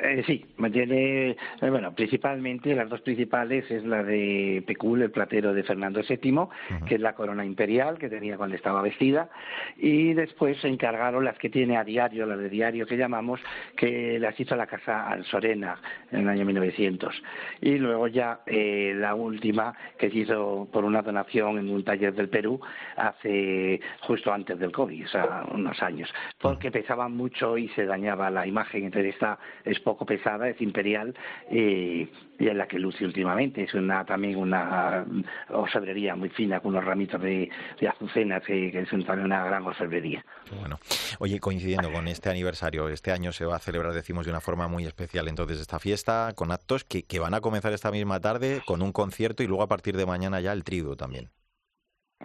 Eh, 0.01 0.23
sí, 0.27 0.45
mantiene, 0.57 1.31
eh, 1.31 1.69
bueno, 1.69 1.93
principalmente 1.93 2.75
las 2.75 2.89
dos 2.89 3.01
principales 3.01 3.69
es 3.71 3.83
la 3.83 4.03
de 4.03 4.63
Pecul, 4.65 5.01
el 5.01 5.11
platero 5.11 5.53
de 5.53 5.63
Fernando 5.63 6.01
VII, 6.07 6.85
que 6.85 6.95
es 6.95 7.01
la 7.01 7.13
corona 7.13 7.43
imperial 7.43 7.97
que 7.97 8.09
tenía 8.09 8.37
cuando 8.37 8.55
estaba 8.55 8.81
vestida, 8.81 9.29
y 9.77 10.13
después 10.13 10.57
se 10.59 10.67
encargaron 10.67 11.25
las 11.25 11.37
que 11.39 11.49
tiene 11.49 11.77
a 11.77 11.83
diario, 11.83 12.25
las 12.27 12.37
de 12.37 12.49
diario 12.49 12.85
que 12.85 12.97
llamamos, 12.97 13.39
que 13.75 14.19
las 14.19 14.39
hizo 14.39 14.55
la 14.55 14.67
casa 14.67 15.09
Ansorena 15.09 15.79
en 16.11 16.21
el 16.21 16.29
año 16.29 16.45
1900. 16.45 17.23
Y 17.61 17.77
luego 17.77 18.07
ya 18.07 18.41
eh, 18.45 18.93
la 18.95 19.15
última 19.15 19.73
que 19.97 20.11
se 20.11 20.19
hizo 20.19 20.67
por 20.71 20.85
una 20.85 21.01
donación 21.01 21.57
en 21.57 21.69
un 21.69 21.83
taller 21.83 22.13
del 22.13 22.29
Perú 22.29 22.59
hace 22.95 23.79
justo 24.01 24.31
antes 24.31 24.59
del 24.59 24.71
COVID, 24.71 25.05
o 25.05 25.07
sea, 25.07 25.45
unos 25.51 25.81
años, 25.81 26.13
porque 26.39 26.71
pesaba 26.71 27.09
mucho 27.09 27.57
y 27.57 27.67
se 27.69 27.85
dañaba 27.85 28.29
la 28.29 28.45
imagen, 28.45 28.85
entonces 28.85 29.15
esta 29.15 29.39
es 29.65 29.79
poco 29.87 30.05
pesada, 30.05 30.49
es 30.49 30.59
imperial 30.59 31.15
y, 31.49 32.09
y 32.39 32.47
es 32.49 32.53
la 32.53 32.67
que 32.67 32.77
luce 32.77 33.05
últimamente. 33.05 33.63
Es 33.63 33.73
una 33.73 34.03
también 34.03 34.35
una 34.35 35.05
orfebrería 35.47 36.13
muy 36.13 36.27
fina 36.27 36.59
con 36.59 36.71
unos 36.71 36.83
ramitos 36.83 37.21
de, 37.21 37.49
azucenas 37.87 38.43
que, 38.43 38.67
es 38.67 38.89
también 38.89 39.23
una 39.23 39.45
gran 39.45 39.63
orfebrería. 39.63 40.25
Bueno, 40.59 40.77
oye, 41.19 41.39
coincidiendo 41.39 41.89
con 41.89 42.09
este 42.09 42.29
aniversario, 42.29 42.89
este 42.89 43.13
año 43.13 43.31
se 43.31 43.45
va 43.45 43.55
a 43.55 43.59
celebrar, 43.59 43.93
decimos, 43.93 44.25
de 44.25 44.31
una 44.31 44.41
forma 44.41 44.67
muy 44.67 44.85
especial 44.85 45.29
entonces 45.29 45.61
esta 45.61 45.79
fiesta 45.79 46.33
con 46.35 46.51
actos 46.51 46.83
que, 46.83 47.03
que 47.03 47.19
van 47.19 47.33
a 47.33 47.39
comenzar 47.39 47.71
esta 47.71 47.89
misma 47.89 48.19
tarde 48.19 48.61
con 48.65 48.81
un 48.81 48.91
concierto 48.91 49.41
y 49.41 49.47
luego 49.47 49.63
a 49.63 49.67
partir 49.67 49.95
de 49.95 50.05
mañana 50.05 50.41
ya 50.41 50.51
el 50.51 50.65
triduo 50.65 50.97
también. 50.97 51.29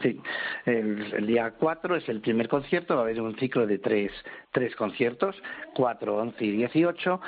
Sí, 0.03 0.21
el, 0.67 1.27
día 1.27 1.53
4 1.59 1.97
es 1.97 2.09
el 2.09 2.21
primer 2.21 2.49
concierto, 2.49 2.95
va 2.95 3.03
a 3.03 3.05
haber 3.05 3.21
un 3.21 3.37
ciclo 3.37 3.67
de 3.67 3.79
tres, 3.79 4.11
tres 4.51 4.75
conciertos, 4.75 5.37
4, 5.75 6.17
11 6.17 6.45
y 6.45 6.51
18, 6.51 7.21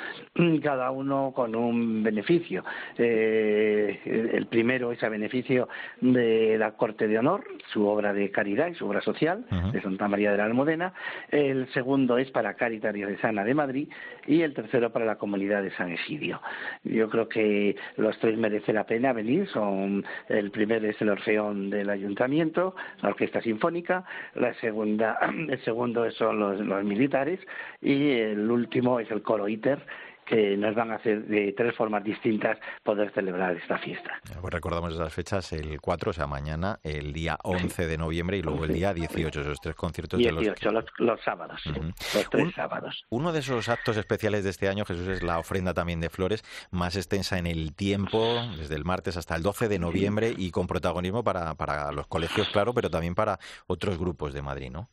cada 0.61 0.91
uno 0.91 1.31
con 1.33 1.55
un 1.55 2.03
beneficio. 2.03 2.63
Eh, 2.97 4.31
el 4.33 4.47
primero 4.47 4.91
es 4.91 5.01
a 5.03 5.09
beneficio 5.09 5.69
de 6.01 6.57
la 6.57 6.71
Corte 6.73 7.07
de 7.07 7.17
Honor, 7.17 7.45
su 7.71 7.87
obra 7.87 8.13
de 8.13 8.29
caridad 8.31 8.67
y 8.67 8.75
su 8.75 8.87
obra 8.87 9.01
social, 9.01 9.45
de 9.71 9.81
Santa 9.81 10.07
María 10.07 10.31
de 10.31 10.37
la 10.37 10.45
Almudena. 10.45 10.93
El 11.29 11.67
segundo 11.73 12.17
es 12.17 12.29
para 12.31 12.55
Caritas 12.55 12.93
Diocesana 12.93 13.43
de 13.43 13.53
Madrid 13.53 13.89
y 14.27 14.41
el 14.41 14.53
tercero 14.53 14.91
para 14.91 15.05
la 15.05 15.15
comunidad 15.15 15.63
de 15.63 15.71
San 15.71 15.91
Egidio. 15.91 16.41
Yo 16.83 17.09
creo 17.09 17.29
que 17.29 17.75
los 17.97 18.17
tres 18.19 18.37
merece 18.37 18.73
la 18.73 18.85
pena 18.85 19.13
venir. 19.13 19.47
Son, 19.49 20.03
el 20.27 20.51
primero 20.51 20.87
es 20.87 20.99
el 21.01 21.09
Orfeón 21.09 21.69
del 21.69 21.89
Ayuntamiento, 21.89 22.64
la 23.01 23.09
Orquesta 23.09 23.41
Sinfónica, 23.41 24.05
la 24.35 24.53
segunda, 24.55 25.17
el 25.49 25.63
segundo 25.63 26.09
son 26.11 26.39
los, 26.39 26.83
militares 26.83 27.39
y 27.81 28.11
el 28.11 28.49
último 28.49 28.99
es 28.99 29.11
el 29.11 29.21
coro 29.21 29.47
ITER 29.47 29.79
que 30.25 30.57
nos 30.57 30.75
van 30.75 30.91
a 30.91 30.95
hacer 30.95 31.25
de 31.25 31.53
tres 31.55 31.75
formas 31.75 32.03
distintas 32.03 32.57
poder 32.83 33.11
celebrar 33.13 33.55
esta 33.55 33.77
fiesta. 33.77 34.19
Pues 34.41 34.53
recordamos 34.53 34.93
esas 34.93 35.13
fechas, 35.13 35.53
el 35.53 35.79
4, 35.79 36.09
o 36.09 36.13
sea, 36.13 36.27
mañana, 36.27 36.79
el 36.83 37.13
día 37.13 37.37
11 37.43 37.87
de 37.87 37.97
noviembre 37.97 38.37
y 38.37 38.41
luego 38.41 38.65
el 38.65 38.73
día 38.73 38.93
18, 38.93 39.41
esos 39.41 39.59
tres 39.61 39.75
conciertos 39.75 40.19
18, 40.19 40.69
de 40.69 40.73
los... 40.73 40.85
los, 40.97 41.21
sábados, 41.21 41.61
los 41.65 42.29
tres 42.29 42.53
sábados. 42.55 43.05
Uno 43.09 43.31
de 43.31 43.39
esos 43.39 43.69
actos 43.69 43.97
especiales 43.97 44.43
de 44.43 44.49
este 44.49 44.67
año, 44.67 44.85
Jesús, 44.85 45.07
es 45.07 45.23
la 45.23 45.39
ofrenda 45.39 45.73
también 45.73 45.99
de 45.99 46.09
flores, 46.09 46.43
más 46.71 46.95
extensa 46.95 47.37
en 47.37 47.47
el 47.47 47.75
tiempo, 47.75 48.41
desde 48.57 48.75
el 48.75 48.85
martes 48.85 49.17
hasta 49.17 49.35
el 49.35 49.43
12 49.43 49.67
de 49.67 49.79
noviembre 49.79 50.33
y 50.35 50.51
con 50.51 50.67
protagonismo 50.67 51.23
para, 51.23 51.53
para 51.55 51.91
los 51.91 52.07
colegios, 52.07 52.49
claro, 52.49 52.73
pero 52.73 52.89
también 52.89 53.15
para 53.15 53.39
otros 53.67 53.97
grupos 53.97 54.33
de 54.33 54.41
Madrid, 54.41 54.71
¿no? 54.71 54.89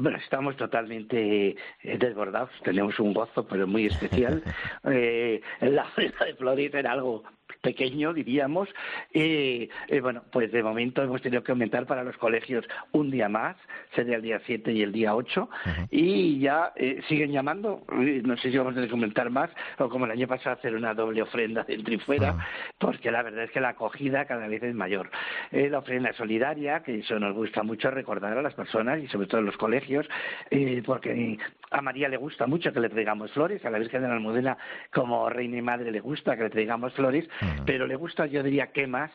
Bueno, 0.00 0.16
estamos 0.16 0.56
totalmente 0.56 1.50
eh, 1.50 1.98
desbordados, 1.98 2.48
tenemos 2.62 2.98
un 3.00 3.12
gozo, 3.12 3.46
pero 3.46 3.66
muy 3.66 3.84
especial. 3.84 4.42
eh, 4.84 5.42
la 5.60 5.82
ofrenda 5.82 6.24
de 6.24 6.34
flores 6.36 6.72
era 6.72 6.92
algo 6.92 7.22
pequeño, 7.60 8.12
diríamos. 8.12 8.68
Y, 9.12 9.68
bueno, 10.00 10.22
pues 10.32 10.52
de 10.52 10.62
momento 10.62 11.02
hemos 11.02 11.22
tenido 11.22 11.42
que 11.42 11.52
aumentar 11.52 11.86
para 11.86 12.02
los 12.02 12.16
colegios 12.16 12.64
un 12.92 13.10
día 13.10 13.28
más, 13.28 13.56
sería 13.94 14.16
el 14.16 14.22
día 14.22 14.40
7 14.46 14.72
y 14.72 14.82
el 14.82 14.92
día 14.92 15.14
8, 15.14 15.48
y 15.90 16.38
ya 16.40 16.72
eh, 16.76 17.00
siguen 17.08 17.32
llamando, 17.32 17.84
no 17.90 18.36
sé 18.36 18.50
si 18.50 18.58
vamos 18.58 18.72
a 18.72 18.74
tener 18.74 18.88
que 18.88 18.94
aumentar 18.94 19.30
más, 19.30 19.50
o 19.78 19.88
como 19.88 20.04
el 20.04 20.10
año 20.12 20.26
pasado 20.26 20.56
hacer 20.56 20.74
una 20.74 20.94
doble 20.94 21.22
ofrenda 21.22 21.64
dentro 21.64 21.94
y 21.94 21.98
fuera, 21.98 22.36
porque 22.78 23.10
la 23.10 23.22
verdad 23.22 23.44
es 23.44 23.50
que 23.50 23.60
la 23.60 23.70
acogida 23.70 24.24
cada 24.24 24.46
vez 24.48 24.62
es 24.62 24.74
mayor. 24.74 25.10
Eh, 25.50 25.68
la 25.68 25.78
ofrenda 25.78 26.12
solidaria, 26.12 26.82
que 26.82 26.98
eso 26.98 27.18
nos 27.18 27.34
gusta 27.34 27.62
mucho 27.62 27.90
recordar 27.90 28.36
a 28.36 28.42
las 28.42 28.54
personas 28.54 29.00
y 29.02 29.08
sobre 29.08 29.26
todo 29.26 29.40
en 29.40 29.46
los 29.46 29.56
colegios, 29.56 30.08
eh, 30.50 30.82
porque 30.84 31.38
a 31.70 31.80
María 31.80 32.08
le 32.08 32.16
gusta 32.16 32.46
mucho 32.46 32.72
que 32.72 32.80
le 32.80 32.88
traigamos 32.88 33.32
flores, 33.32 33.64
a 33.64 33.70
la 33.70 33.78
Virgen 33.78 34.02
de 34.02 34.08
la 34.08 34.14
Almudena 34.14 34.58
como 34.92 35.28
reina 35.28 35.58
y 35.58 35.62
madre 35.62 35.90
le 35.90 36.00
gusta 36.00 36.36
que 36.36 36.44
le 36.44 36.50
traigamos 36.50 36.92
flores, 36.94 37.28
pero 37.66 37.86
le 37.86 37.96
gusta, 37.96 38.26
yo 38.26 38.42
diría, 38.42 38.68
que 38.68 38.86
más 38.86 39.10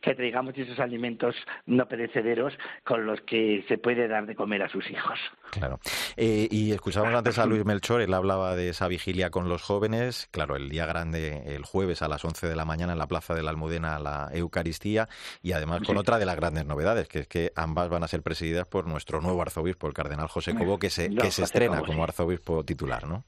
que 0.00 0.14
traigamos 0.14 0.56
esos 0.56 0.78
alimentos 0.78 1.34
no 1.66 1.86
perecederos 1.88 2.54
con 2.84 3.06
los 3.06 3.20
que 3.22 3.64
se 3.68 3.78
puede 3.78 4.08
dar 4.08 4.26
de 4.26 4.34
comer 4.34 4.62
a 4.62 4.68
sus 4.68 4.88
hijos. 4.90 5.18
Claro. 5.50 5.80
Eh, 6.16 6.48
y 6.50 6.72
escuchamos 6.72 7.12
antes 7.14 7.38
a 7.38 7.46
Luis 7.46 7.64
Melchor, 7.64 8.00
él 8.00 8.14
hablaba 8.14 8.54
de 8.54 8.70
esa 8.70 8.88
vigilia 8.88 9.30
con 9.30 9.48
los 9.48 9.62
jóvenes, 9.62 10.28
claro, 10.30 10.56
el 10.56 10.68
día 10.68 10.86
grande, 10.86 11.42
el 11.54 11.64
jueves 11.64 12.02
a 12.02 12.08
las 12.08 12.24
11 12.24 12.48
de 12.48 12.56
la 12.56 12.64
mañana 12.64 12.92
en 12.92 12.98
la 12.98 13.06
Plaza 13.06 13.34
de 13.34 13.42
la 13.42 13.50
Almudena, 13.50 13.98
la 13.98 14.28
Eucaristía, 14.32 15.08
y 15.42 15.52
además 15.52 15.82
con 15.84 15.96
otra 15.96 16.18
de 16.18 16.26
las 16.26 16.36
grandes 16.36 16.66
novedades, 16.66 17.08
que 17.08 17.20
es 17.20 17.28
que 17.28 17.52
ambas 17.56 17.88
van 17.88 18.04
a 18.04 18.08
ser 18.08 18.22
presididas 18.22 18.66
por 18.66 18.86
nuestro 18.86 19.20
nuevo 19.20 19.42
arzobispo, 19.42 19.86
el 19.86 19.94
cardenal 19.94 20.28
José 20.28 20.54
Cobo, 20.54 20.78
que 20.78 20.90
se, 20.90 21.10
que 21.10 21.30
se 21.30 21.42
estrena 21.42 21.82
como 21.82 22.04
arzobispo 22.04 22.64
titular, 22.64 23.06
¿no? 23.06 23.24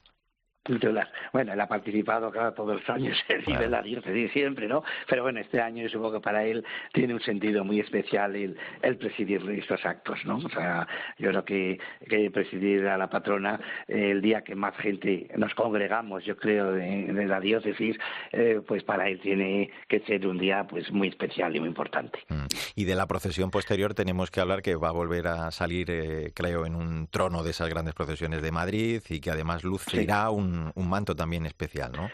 Bueno, 1.33 1.53
él 1.53 1.59
ha 1.59 1.67
participado 1.67 2.29
cada 2.31 2.53
todos 2.53 2.75
los 2.75 2.89
años, 2.89 3.17
vive 3.47 3.67
la 3.67 3.81
diócesis 3.81 4.31
siempre, 4.31 4.67
¿no? 4.67 4.83
Pero 5.07 5.23
bueno, 5.23 5.39
este 5.39 5.59
año 5.59 5.81
yo 5.83 5.89
supongo 5.89 6.13
que 6.13 6.19
para 6.19 6.45
él 6.45 6.63
tiene 6.93 7.15
un 7.15 7.21
sentido 7.21 7.63
muy 7.63 7.79
especial 7.79 8.35
el, 8.35 8.55
el 8.83 8.97
presidir 8.97 9.41
estos 9.49 9.83
actos, 9.85 10.23
¿no? 10.23 10.37
O 10.37 10.49
sea, 10.49 10.87
yo 11.17 11.29
creo 11.29 11.45
que, 11.45 11.79
que 12.07 12.29
presidir 12.29 12.87
a 12.87 12.97
la 12.97 13.09
patrona 13.09 13.59
el 13.87 14.21
día 14.21 14.43
que 14.43 14.53
más 14.53 14.75
gente 14.77 15.29
nos 15.35 15.55
congregamos, 15.55 16.23
yo 16.25 16.37
creo, 16.37 16.73
de, 16.73 17.11
la 17.25 17.39
diócesis, 17.39 17.97
eh, 18.31 18.61
pues 18.67 18.83
para 18.83 19.07
él 19.07 19.19
tiene 19.19 19.71
que 19.87 20.01
ser 20.01 20.27
un 20.27 20.37
día 20.37 20.67
pues 20.67 20.91
muy 20.91 21.07
especial 21.07 21.55
y 21.55 21.59
muy 21.59 21.69
importante. 21.69 22.19
Mm. 22.29 22.45
Y 22.75 22.85
de 22.85 22.95
la 22.95 23.07
procesión 23.07 23.49
posterior 23.49 23.95
tenemos 23.95 24.29
que 24.29 24.41
hablar 24.41 24.61
que 24.61 24.75
va 24.75 24.89
a 24.89 24.93
volver 24.93 25.27
a 25.27 25.49
salir, 25.49 25.89
eh, 25.89 26.31
creo, 26.35 26.65
en 26.65 26.75
un 26.75 27.07
trono 27.07 27.43
de 27.43 27.51
esas 27.51 27.69
grandes 27.69 27.95
procesiones 27.95 28.41
de 28.43 28.51
Madrid 28.51 29.01
y 29.09 29.19
que 29.19 29.31
además 29.31 29.63
lucirá 29.63 30.29
un 30.29 30.50
un, 30.75 30.89
manto 30.89 31.15
también 31.15 31.45
especial, 31.45 31.91
¿no? 31.91 32.09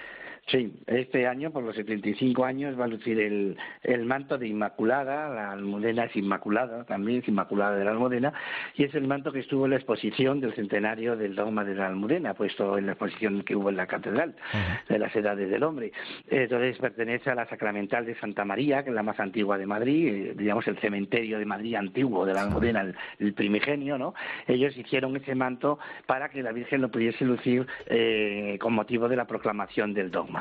Sí, 0.50 0.72
este 0.88 1.28
año, 1.28 1.52
por 1.52 1.62
los 1.62 1.76
75 1.76 2.46
años, 2.46 2.80
va 2.80 2.86
a 2.86 2.88
lucir 2.88 3.20
el, 3.20 3.58
el 3.84 4.06
manto 4.06 4.38
de 4.38 4.48
Inmaculada, 4.48 5.28
la 5.28 5.52
almudena 5.52 6.06
es 6.06 6.16
Inmaculada, 6.16 6.86
también 6.86 7.20
es 7.20 7.28
Inmaculada 7.28 7.76
de 7.76 7.84
la 7.84 7.92
Almudena, 7.92 8.32
y 8.76 8.86
es 8.86 8.96
el 8.96 9.08
manto 9.08 9.34
que 9.34 9.40
estuvo 9.40 9.66
en 9.66 9.72
la 9.72 9.76
exposición 9.76 10.40
del 10.40 10.56
centenario 10.56 11.18
del 11.18 11.36
dogma 11.36 11.66
de 11.66 11.76
la 11.76 11.88
Almudena, 11.88 12.34
puesto 12.34 12.78
en 12.78 12.86
la 12.86 12.94
exposición 12.94 13.44
que 13.44 13.58
hubo 13.58 13.70
en 13.70 13.76
la 13.76 13.88
Catedral 13.88 14.38
de 14.88 14.98
las 14.98 15.14
Edades 15.14 15.50
del 15.50 15.64
Hombre. 15.64 15.92
Entonces 16.30 16.78
pertenece 16.78 17.30
a 17.30 17.36
la 17.36 17.50
Sacramental 17.50 18.06
de 18.06 18.16
Santa 18.16 18.46
María, 18.46 18.84
que 18.84 18.90
es 18.92 18.96
la 18.96 19.04
más 19.04 19.20
antigua 19.20 19.58
de 19.58 19.66
Madrid, 19.66 20.08
eh, 20.08 20.34
digamos 20.38 20.66
el 20.70 20.78
cementerio 20.80 21.40
de 21.40 21.46
Madrid 21.46 21.76
antiguo 21.76 22.26
de 22.26 22.34
la 22.34 22.44
Almudena, 22.44 22.94
el, 23.20 23.34
primigenio, 23.34 23.98
¿no? 23.98 24.14
Ellos 24.48 24.78
hicieron 24.78 25.18
ese 25.18 25.36
manto 25.36 25.78
para 26.06 26.30
que 26.30 26.42
la 26.42 26.54
Virgen 26.54 26.80
lo 26.80 26.90
pudiese 26.90 27.26
lucir 27.26 27.68
eh, 27.88 28.58
con 28.62 28.72
motivo 28.72 29.10
de 29.10 29.18
la 29.18 29.26
proclamación 29.26 29.94
del 29.94 30.10
dogma. 30.10 30.37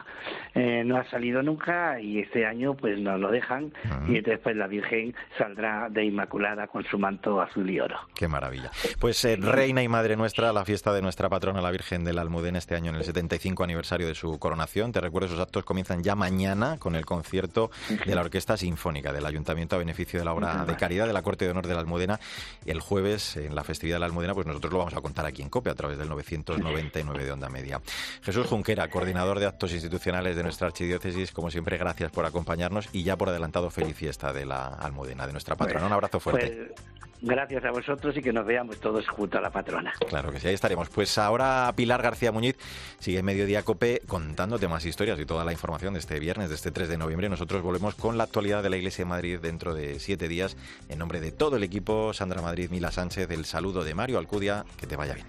Eh, 0.55 0.83
no 0.85 0.97
ha 0.97 1.05
salido 1.11 1.43
nunca 1.43 2.01
y 2.01 2.21
este 2.21 2.47
año 2.47 2.75
pues 2.75 2.99
nos 2.99 3.21
lo 3.21 3.31
dejan 3.31 3.73
y 4.09 4.21
después 4.21 4.57
la 4.57 4.67
Virgen 4.67 5.15
saldrá 5.37 5.89
de 5.91 6.05
Inmaculada 6.05 6.67
con 6.67 6.85
su 6.85 6.99
manto 6.99 7.41
azul 7.41 7.69
y 7.69 7.79
oro. 7.79 7.99
Qué 8.15 8.27
maravilla. 8.27 8.71
Pues 8.99 9.23
eh, 9.25 9.37
Reina 9.37 9.83
y 9.83 9.89
Madre 9.89 10.17
Nuestra, 10.17 10.53
la 10.53 10.65
fiesta 10.65 10.93
de 10.93 11.03
nuestra 11.03 11.29
patrona, 11.29 11.61
la 11.61 11.71
Virgen 11.71 12.05
de 12.05 12.13
la 12.13 12.23
Almudena, 12.23 12.59
este 12.59 12.75
año 12.75 12.91
en 12.91 12.97
el 12.97 13.05
75 13.05 13.65
aniversario 13.65 14.07
de 14.07 14.15
su 14.15 14.39
coronación. 14.39 14.93
Te 14.93 15.01
recuerdo, 15.01 15.27
esos 15.27 15.41
actos 15.41 15.65
comienzan 15.65 16.03
ya 16.03 16.15
mañana 16.15 16.79
con 16.79 16.97
el 16.97 17.05
concierto 17.05 17.71
de 18.07 18.15
la 18.15 18.23
Orquesta 18.23 18.57
Sinfónica 18.57 19.13
del 19.13 19.27
Ayuntamiento 19.27 19.77
a 19.77 19.79
beneficio 19.79 20.19
de 20.19 20.25
la 20.25 20.33
obra 20.33 20.65
de 20.65 20.77
caridad 20.77 21.07
de 21.07 21.13
la 21.13 21.23
Corte 21.23 21.45
de 21.45 21.51
Honor 21.51 21.67
de 21.67 21.75
la 21.75 21.81
Almudena. 21.81 22.19
El 22.65 22.81
jueves, 22.81 23.37
en 23.37 23.55
la 23.55 23.65
festividad 23.65 23.97
de 23.97 24.01
la 24.01 24.07
Almudena, 24.07 24.35
pues 24.35 24.47
nosotros 24.47 24.73
lo 24.73 24.79
vamos 24.79 24.95
a 24.95 25.01
contar 25.01 25.27
aquí 25.27 25.43
en 25.43 25.51
COPE 25.51 25.71
a 25.71 25.75
través 25.75 25.99
del 25.99 26.09
999 26.09 27.25
de 27.25 27.33
Onda 27.33 27.49
Media. 27.49 27.81
Jesús 28.23 28.47
Junquera, 28.47 28.89
coordinador 28.89 29.39
de 29.39 29.47
actos 29.47 29.73
institucionales 29.73 29.86
de 29.91 30.43
nuestra 30.43 30.69
archidiócesis. 30.69 31.33
Como 31.33 31.51
siempre, 31.51 31.77
gracias 31.79 32.11
por 32.11 32.25
acompañarnos 32.25 32.89
y 32.93 33.03
ya 33.03 33.17
por 33.17 33.29
adelantado, 33.29 33.71
feliz 33.71 33.97
fiesta 33.97 34.33
de 34.33 34.45
la 34.45 34.67
Almudena, 34.67 35.27
de 35.27 35.33
nuestra 35.33 35.57
patrona. 35.57 35.81
Pues, 35.81 35.87
Un 35.87 35.93
abrazo 35.93 36.21
fuerte. 36.21 36.73
Pues, 36.75 36.81
gracias 37.23 37.65
a 37.65 37.71
vosotros 37.71 38.17
y 38.17 38.23
que 38.23 38.33
nos 38.33 38.47
veamos 38.47 38.79
todos 38.79 39.07
junto 39.09 39.39
a 39.39 39.41
la 39.41 39.51
patrona. 39.51 39.93
Claro 40.09 40.31
que 40.31 40.41
sí, 40.41 40.49
ahí 40.49 40.55
estaremos. 40.55 40.89
Pues 40.89 41.17
ahora 41.19 41.73
Pilar 41.75 42.03
García 42.03 42.33
Muñiz 42.33 42.57
sigue 42.99 43.23
Mediodía 43.23 43.63
Cope 43.63 44.03
contándote 44.07 44.69
más 44.69 44.85
historias 44.85 45.19
y 45.19 45.27
toda 45.27 45.45
la 45.45 45.53
información 45.53 45.95
de 45.95 46.01
este 46.01 46.19
viernes, 46.19 46.49
de 46.49 46.55
este 46.55 46.71
3 46.71 46.89
de 46.89 46.99
noviembre. 46.99 47.29
Nosotros 47.29 47.63
volvemos 47.63 47.95
con 47.95 48.19
la 48.19 48.25
actualidad 48.25 48.63
de 48.63 48.71
la 48.71 48.77
Iglesia 48.77 49.05
de 49.05 49.09
Madrid 49.09 49.39
dentro 49.41 49.75
de 49.75 49.99
siete 49.99 50.29
días. 50.29 50.57
En 50.89 50.99
nombre 50.99 51.21
de 51.21 51.33
todo 51.33 51.57
el 51.57 51.63
equipo, 51.63 52.13
Sandra 52.13 52.43
Madrid, 52.43 52.71
Mila 52.71 52.91
Sánchez, 52.91 53.31
el 53.31 53.45
saludo 53.45 53.85
de 53.85 53.95
Mario 53.95 54.19
Alcudia. 54.19 54.65
Que 54.79 54.87
te 54.87 54.97
vaya 54.97 55.15
bien. 55.15 55.27